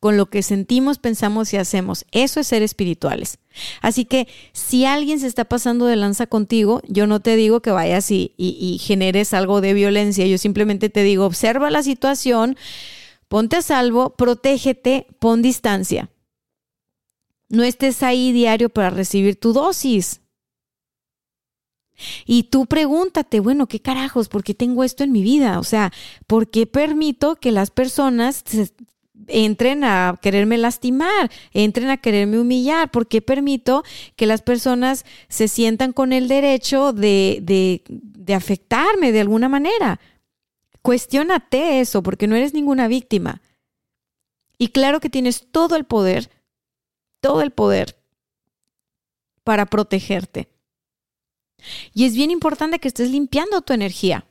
[0.00, 2.06] con lo que sentimos, pensamos y hacemos.
[2.10, 3.38] Eso es ser espirituales.
[3.82, 7.70] Así que si alguien se está pasando de lanza contigo, yo no te digo que
[7.70, 12.56] vayas y, y generes algo de violencia, yo simplemente te digo, observa la situación,
[13.28, 16.10] ponte a salvo, protégete, pon distancia.
[17.48, 20.21] No estés ahí diario para recibir tu dosis.
[22.26, 24.28] Y tú pregúntate, bueno, ¿qué carajos?
[24.28, 25.58] ¿Por qué tengo esto en mi vida?
[25.58, 25.92] O sea,
[26.26, 28.44] ¿por qué permito que las personas
[29.28, 32.90] entren a quererme lastimar, entren a quererme humillar?
[32.90, 33.84] ¿Por qué permito
[34.16, 40.00] que las personas se sientan con el derecho de, de, de afectarme de alguna manera?
[40.82, 43.40] Cuestiónate eso, porque no eres ninguna víctima.
[44.58, 46.30] Y claro que tienes todo el poder,
[47.20, 47.96] todo el poder
[49.44, 50.51] para protegerte.
[51.94, 54.24] Y es bien importante que estés limpiando tu energía.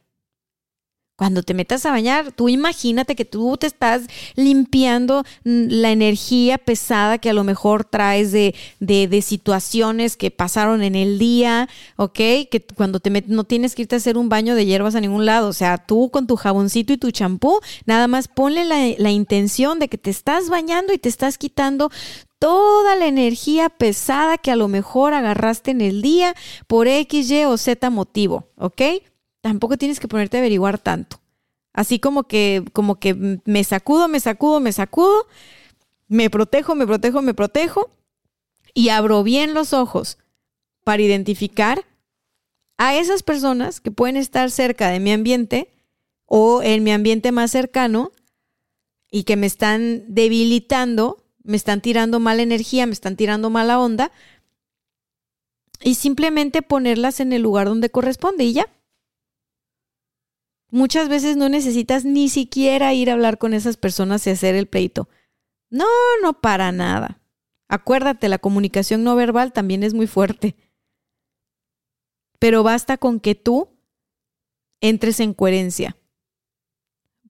[1.21, 6.57] Cuando te metas a bañar, tú imagínate que tú te estás limpiando mm, la energía
[6.57, 12.15] pesada que a lo mejor traes de, de, situaciones que pasaron en el día, ¿ok?
[12.15, 14.99] Que cuando te metes, no tienes que irte a hacer un baño de hierbas a
[14.99, 15.49] ningún lado.
[15.49, 19.77] O sea, tú con tu jaboncito y tu champú, nada más ponle la, la intención
[19.77, 21.91] de que te estás bañando y te estás quitando
[22.41, 26.33] toda la energía pesada que a lo mejor agarraste en el día
[26.65, 28.81] por X, Y o Z motivo, ¿ok?
[29.41, 31.21] Tampoco tienes que ponerte a averiguar tanto.
[31.71, 35.27] Así como que, como que me sacudo, me sacudo, me sacudo,
[36.07, 37.91] me protejo, me protejo, me protejo
[38.73, 40.17] y abro bien los ojos
[40.83, 41.85] para identificar
[42.79, 45.71] a esas personas que pueden estar cerca de mi ambiente
[46.25, 48.11] o en mi ambiente más cercano
[49.11, 54.11] y que me están debilitando me están tirando mala energía, me están tirando mala onda,
[55.83, 58.67] y simplemente ponerlas en el lugar donde corresponde y ya.
[60.69, 64.67] Muchas veces no necesitas ni siquiera ir a hablar con esas personas y hacer el
[64.67, 65.09] pleito.
[65.69, 65.87] No,
[66.21, 67.19] no para nada.
[67.67, 70.55] Acuérdate, la comunicación no verbal también es muy fuerte.
[72.39, 73.69] Pero basta con que tú
[74.81, 75.97] entres en coherencia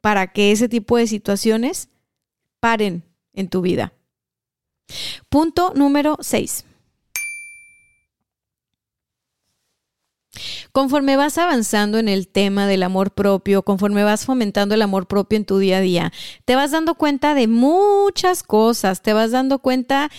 [0.01, 1.89] para que ese tipo de situaciones
[2.59, 3.03] paren
[3.33, 3.93] en tu vida.
[5.29, 6.65] Punto número 6.
[10.71, 15.37] Conforme vas avanzando en el tema del amor propio, conforme vas fomentando el amor propio
[15.37, 16.13] en tu día a día,
[16.45, 20.09] te vas dando cuenta de muchas cosas, te vas dando cuenta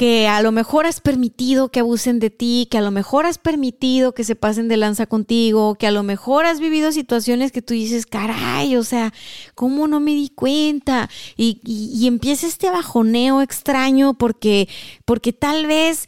[0.00, 3.36] que a lo mejor has permitido que abusen de ti, que a lo mejor has
[3.36, 7.60] permitido que se pasen de lanza contigo, que a lo mejor has vivido situaciones que
[7.60, 9.12] tú dices, caray, o sea,
[9.54, 11.10] ¿cómo no me di cuenta?
[11.36, 14.70] Y, y, empieza este bajoneo extraño porque,
[15.04, 16.06] porque tal vez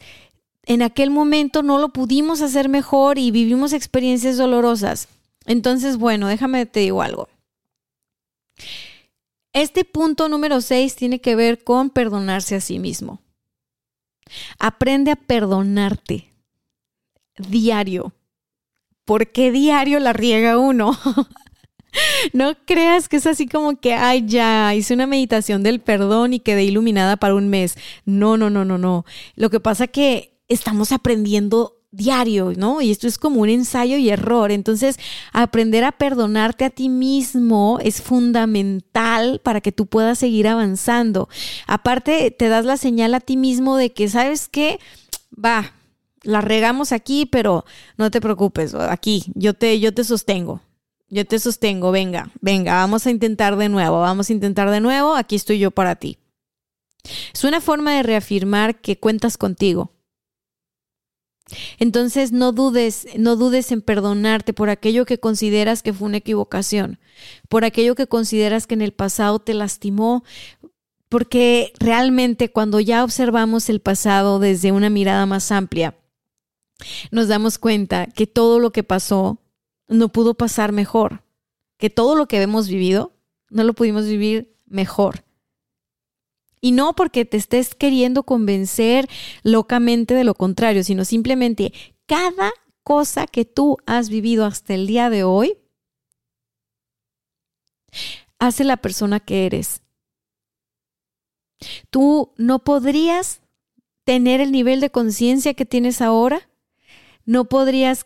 [0.65, 5.07] en aquel momento no lo pudimos hacer mejor y vivimos experiencias dolorosas.
[5.45, 7.29] Entonces, bueno, déjame te digo algo.
[9.53, 13.19] Este punto número 6 tiene que ver con perdonarse a sí mismo.
[14.59, 16.33] Aprende a perdonarte
[17.37, 18.13] diario.
[19.05, 20.97] ¿Por qué diario la riega uno?
[22.33, 26.39] no creas que es así como que, ay, ya, hice una meditación del perdón y
[26.39, 27.77] quedé iluminada para un mes.
[28.05, 29.05] No, no, no, no, no.
[29.35, 32.81] Lo que pasa que estamos aprendiendo diario, ¿no?
[32.81, 34.51] Y esto es como un ensayo y error.
[34.51, 34.97] Entonces,
[35.31, 41.29] aprender a perdonarte a ti mismo es fundamental para que tú puedas seguir avanzando.
[41.67, 44.79] Aparte, te das la señal a ti mismo de que, ¿sabes qué?
[45.33, 45.73] Va,
[46.23, 47.63] la regamos aquí, pero
[47.97, 50.61] no te preocupes, aquí yo te, yo te sostengo.
[51.09, 55.13] Yo te sostengo, venga, venga, vamos a intentar de nuevo, vamos a intentar de nuevo,
[55.15, 56.17] aquí estoy yo para ti.
[57.31, 59.91] Es una forma de reafirmar que cuentas contigo,
[61.77, 66.99] entonces no dudes, no dudes en perdonarte por aquello que consideras que fue una equivocación,
[67.49, 70.23] por aquello que consideras que en el pasado te lastimó,
[71.09, 75.95] porque realmente cuando ya observamos el pasado desde una mirada más amplia,
[77.11, 79.39] nos damos cuenta que todo lo que pasó
[79.87, 81.23] no pudo pasar mejor,
[81.77, 83.13] que todo lo que hemos vivido
[83.49, 85.23] no lo pudimos vivir mejor.
[86.63, 89.09] Y no porque te estés queriendo convencer
[89.43, 91.73] locamente de lo contrario, sino simplemente
[92.05, 92.53] cada
[92.83, 95.57] cosa que tú has vivido hasta el día de hoy
[98.39, 99.81] hace la persona que eres.
[101.89, 103.41] Tú no podrías
[104.05, 106.49] tener el nivel de conciencia que tienes ahora,
[107.25, 108.05] no podrías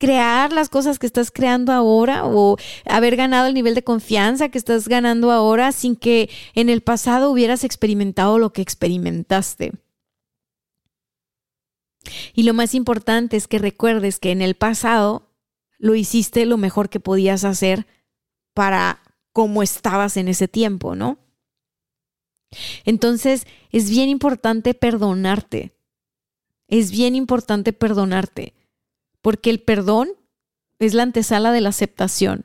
[0.00, 4.56] crear las cosas que estás creando ahora o haber ganado el nivel de confianza que
[4.56, 9.72] estás ganando ahora sin que en el pasado hubieras experimentado lo que experimentaste.
[12.32, 15.28] Y lo más importante es que recuerdes que en el pasado
[15.76, 17.86] lo hiciste lo mejor que podías hacer
[18.54, 19.02] para
[19.34, 21.18] cómo estabas en ese tiempo, ¿no?
[22.86, 25.72] Entonces, es bien importante perdonarte.
[26.68, 28.54] Es bien importante perdonarte,
[29.22, 30.10] porque el perdón
[30.78, 32.44] es la antesala de la aceptación.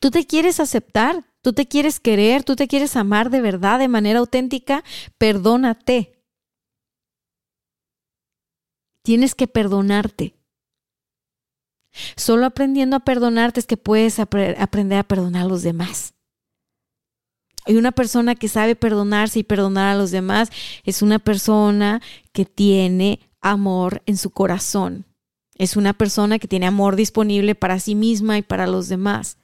[0.00, 3.88] Tú te quieres aceptar, tú te quieres querer, tú te quieres amar de verdad, de
[3.88, 4.84] manera auténtica,
[5.18, 6.22] perdónate.
[9.02, 10.34] Tienes que perdonarte.
[12.16, 16.14] Solo aprendiendo a perdonarte es que puedes aprender a perdonar a los demás.
[17.66, 20.50] Y una persona que sabe perdonarse y perdonar a los demás
[20.84, 22.00] es una persona
[22.32, 25.09] que tiene amor en su corazón.
[25.60, 29.36] Es una persona que tiene amor disponible para sí misma y para los demás.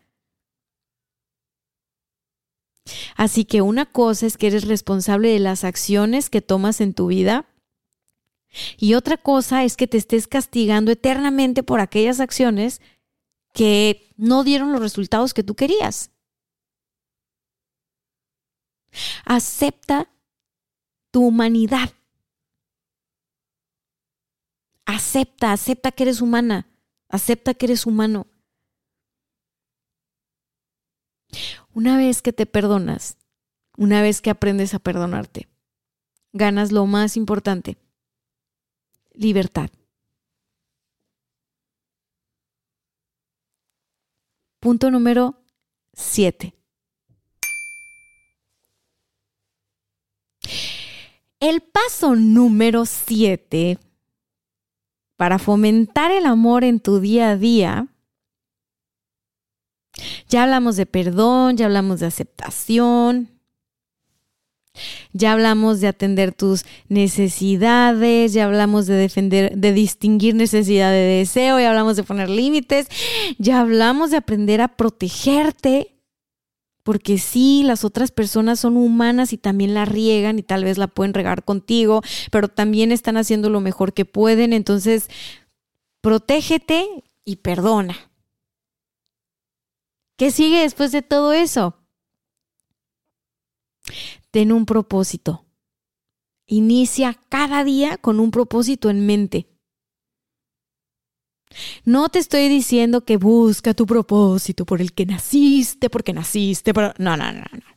[3.16, 7.08] Así que una cosa es que eres responsable de las acciones que tomas en tu
[7.08, 7.44] vida
[8.78, 12.80] y otra cosa es que te estés castigando eternamente por aquellas acciones
[13.52, 16.12] que no dieron los resultados que tú querías.
[19.26, 20.08] Acepta
[21.10, 21.90] tu humanidad.
[24.86, 26.68] Acepta, acepta que eres humana.
[27.08, 28.26] Acepta que eres humano.
[31.74, 33.18] Una vez que te perdonas,
[33.76, 35.48] una vez que aprendes a perdonarte,
[36.32, 37.76] ganas lo más importante,
[39.12, 39.68] libertad.
[44.60, 45.44] Punto número
[45.92, 46.54] 7.
[51.40, 53.78] El paso número 7
[55.16, 57.88] para fomentar el amor en tu día a día.
[60.28, 63.30] Ya hablamos de perdón, ya hablamos de aceptación,
[65.12, 71.58] ya hablamos de atender tus necesidades, ya hablamos de defender, de distinguir necesidad de deseo,
[71.58, 72.88] ya hablamos de poner límites,
[73.38, 75.95] ya hablamos de aprender a protegerte,
[76.86, 80.86] porque sí, las otras personas son humanas y también la riegan y tal vez la
[80.86, 85.08] pueden regar contigo, pero también están haciendo lo mejor que pueden, entonces
[86.00, 87.96] protégete y perdona.
[90.16, 91.76] ¿Qué sigue después de todo eso?
[94.30, 95.44] ten un propósito.
[96.46, 99.48] Inicia cada día con un propósito en mente.
[101.84, 106.92] No te estoy diciendo que busca tu propósito por el que naciste, porque naciste, pero
[106.98, 107.76] no, no, no, no.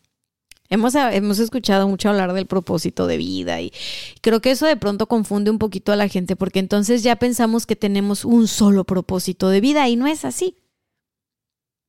[0.71, 3.73] Hemos, hemos escuchado mucho hablar del propósito de vida y
[4.21, 7.65] creo que eso de pronto confunde un poquito a la gente porque entonces ya pensamos
[7.65, 10.57] que tenemos un solo propósito de vida y no es así.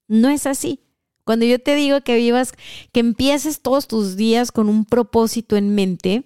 [0.09, 0.81] No es así.
[1.25, 2.55] Cuando yo te digo que vivas,
[2.91, 6.25] que empieces todos tus días con un propósito en mente,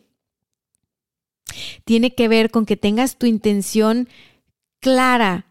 [1.84, 4.08] tiene que ver con que tengas tu intención
[4.84, 5.46] clara.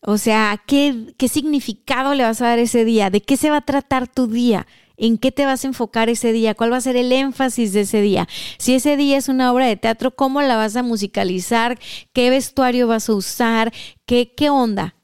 [0.00, 3.08] O sea, ¿qué, ¿qué significado le vas a dar ese día?
[3.08, 4.66] ¿De qué se va a tratar tu día?
[4.96, 6.56] ¿En qué te vas a enfocar ese día?
[6.56, 8.26] ¿Cuál va a ser el énfasis de ese día?
[8.58, 11.78] Si ese día es una obra de teatro, ¿cómo la vas a musicalizar?
[12.12, 13.72] ¿Qué vestuario vas a usar?
[14.06, 14.96] ¿Qué, qué onda?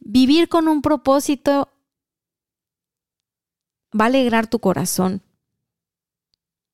[0.00, 1.68] Vivir con un propósito
[3.92, 5.20] va a alegrar tu corazón.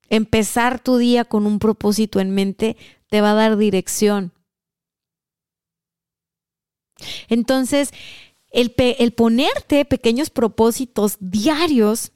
[0.08, 2.76] Empezar tu día con un propósito en mente
[3.08, 4.32] te va a dar dirección.
[7.28, 7.90] Entonces,
[8.50, 12.12] el, el, ponerte pequeños propósitos diarios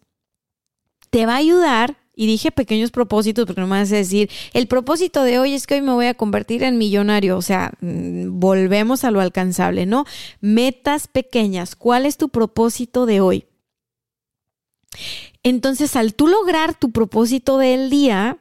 [1.11, 1.99] te va a ayudar.
[2.17, 5.67] Y dije pequeños propósitos porque no me vas a decir, el propósito de hoy es
[5.67, 7.37] que hoy me voy a convertir en millonario.
[7.37, 10.05] O sea, mm, volvemos a lo alcanzable, ¿no?
[10.41, 11.75] Metas pequeñas.
[11.75, 13.47] ¿Cuál es tu propósito de hoy?
[15.43, 18.39] Entonces, al tú lograr tu propósito del día,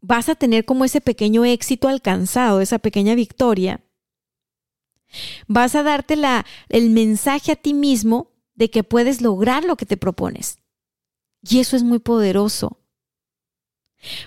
[0.00, 3.80] vas a tener como ese pequeño éxito alcanzado, esa pequeña victoria.
[5.46, 9.86] Vas a darte la, el mensaje a ti mismo de que puedes lograr lo que
[9.86, 10.58] te propones.
[11.42, 12.78] Y eso es muy poderoso.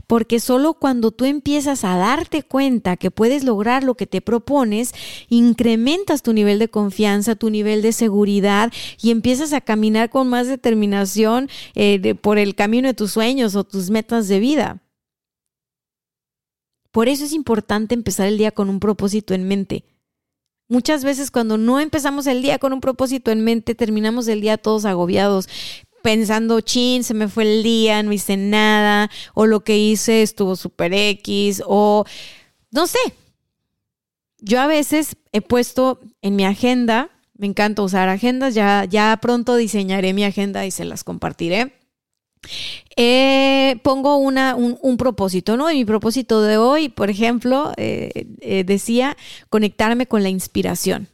[0.08, 4.94] Porque solo cuando tú empiezas a darte cuenta que puedes lograr lo que te propones,
[5.30, 10.48] incrementas tu nivel de confianza, tu nivel de seguridad y empiezas a caminar con más
[10.48, 14.82] determinación eh, por el camino de tus sueños o tus metas de vida.
[16.92, 19.84] Por eso es importante empezar el día con un propósito en mente.
[20.70, 24.58] Muchas veces cuando no empezamos el día con un propósito en mente, terminamos el día
[24.58, 25.48] todos agobiados,
[26.02, 30.56] pensando, chin, se me fue el día, no hice nada, o lo que hice estuvo
[30.56, 32.06] super X, o
[32.72, 33.00] no sé.
[34.40, 39.56] Yo a veces he puesto en mi agenda, me encanta usar agendas, ya, ya pronto
[39.56, 41.77] diseñaré mi agenda y se las compartiré.
[42.96, 45.72] Eh, pongo una, un, propósito, ¿no?
[45.72, 49.18] Y mi propósito de hoy, por ejemplo, eh, eh, decía
[49.50, 51.08] conectarme con la inspiración.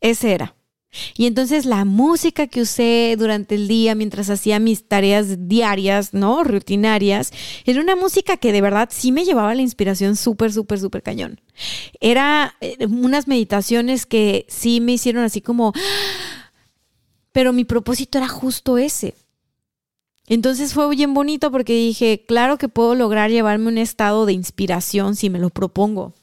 [0.00, 0.56] Ese era.
[1.16, 6.44] Y entonces la música que usé durante el día mientras hacía mis tareas diarias, ¿no?
[6.44, 7.32] Rutinarias,
[7.64, 11.40] era una música que de verdad sí me llevaba la inspiración súper, súper, súper cañón.
[12.00, 12.56] Era
[12.90, 15.72] unas meditaciones que sí me hicieron así como...
[17.32, 19.14] Pero mi propósito era justo ese.
[20.34, 25.14] Entonces fue bien bonito porque dije, claro que puedo lograr llevarme un estado de inspiración
[25.14, 26.14] si me lo propongo.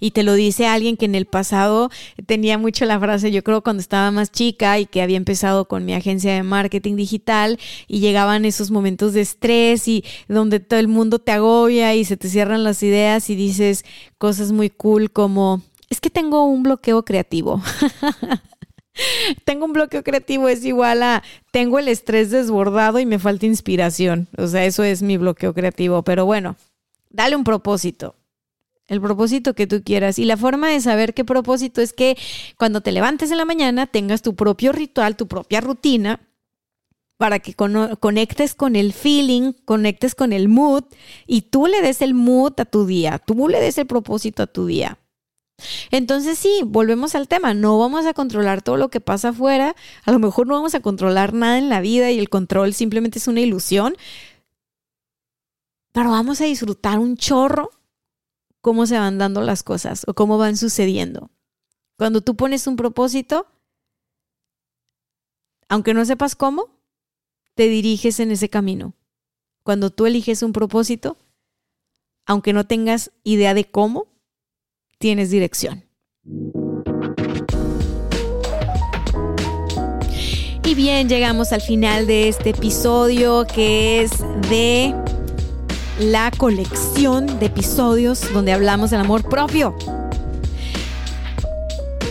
[0.00, 1.88] Y te lo dice alguien que en el pasado
[2.26, 5.84] tenía mucho la frase, yo creo cuando estaba más chica y que había empezado con
[5.84, 10.88] mi agencia de marketing digital y llegaban esos momentos de estrés y donde todo el
[10.88, 13.84] mundo te agobia y se te cierran las ideas y dices
[14.18, 17.62] cosas muy cool como, es que tengo un bloqueo creativo.
[19.44, 21.22] tengo un bloqueo creativo es igual a
[21.52, 24.28] tengo el estrés desbordado y me falta inspiración.
[24.36, 26.02] O sea, eso es mi bloqueo creativo.
[26.02, 26.56] Pero bueno,
[27.10, 28.16] dale un propósito
[28.90, 30.18] el propósito que tú quieras.
[30.18, 32.18] Y la forma de saber qué propósito es que
[32.58, 36.20] cuando te levantes en la mañana tengas tu propio ritual, tu propia rutina,
[37.16, 40.84] para que conectes con el feeling, conectes con el mood
[41.26, 44.46] y tú le des el mood a tu día, tú le des el propósito a
[44.46, 44.98] tu día.
[45.90, 50.12] Entonces sí, volvemos al tema, no vamos a controlar todo lo que pasa afuera, a
[50.12, 53.28] lo mejor no vamos a controlar nada en la vida y el control simplemente es
[53.28, 53.96] una ilusión,
[55.92, 57.70] pero vamos a disfrutar un chorro
[58.60, 61.30] cómo se van dando las cosas o cómo van sucediendo.
[61.96, 63.46] Cuando tú pones un propósito,
[65.68, 66.68] aunque no sepas cómo,
[67.54, 68.94] te diriges en ese camino.
[69.62, 71.16] Cuando tú eliges un propósito,
[72.26, 74.06] aunque no tengas idea de cómo,
[75.00, 75.82] tienes dirección.
[80.62, 84.12] Y bien, llegamos al final de este episodio que es
[84.50, 84.94] de
[85.98, 89.74] la colección de episodios donde hablamos del amor propio.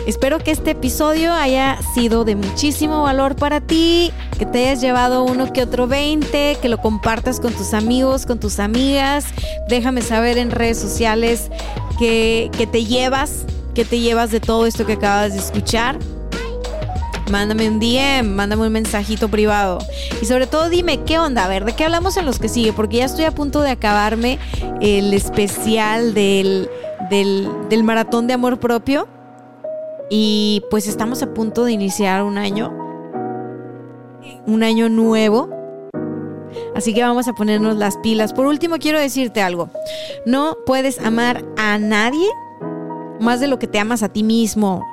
[0.07, 5.23] Espero que este episodio haya sido de muchísimo valor para ti, que te hayas llevado
[5.23, 9.25] uno que otro 20, que lo compartas con tus amigos, con tus amigas.
[9.67, 11.51] Déjame saber en redes sociales
[11.99, 13.45] que, te llevas,
[13.75, 15.99] que te llevas de todo esto que acabas de escuchar
[17.29, 19.77] mándame un DM, mándame un mensajito privado.
[20.19, 22.73] Y sobre todo dime qué onda, a ver, ¿de qué hablamos en los que sigue?
[22.73, 24.39] Porque ya estoy a punto de acabarme
[24.81, 26.67] el especial del,
[27.11, 29.07] del, maratón de amor propio.
[30.09, 32.73] Y pues estamos a punto de iniciar un año,
[34.47, 35.58] un año nuevo.
[36.75, 38.33] Así que vamos a ponernos las pilas.
[38.33, 39.69] Por último, quiero decirte algo.
[40.25, 42.27] No puedes amar a nadie
[43.19, 44.85] más de lo que te amas a ti mismo.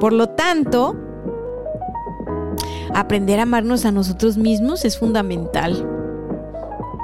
[0.00, 0.96] Por lo tanto,
[2.94, 5.86] aprender a amarnos a nosotros mismos es fundamental.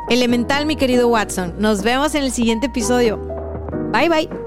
[0.08, 1.54] Elemental, mi querido Watson.
[1.58, 3.18] Nos vemos en el siguiente episodio.
[3.92, 4.45] Bye bye.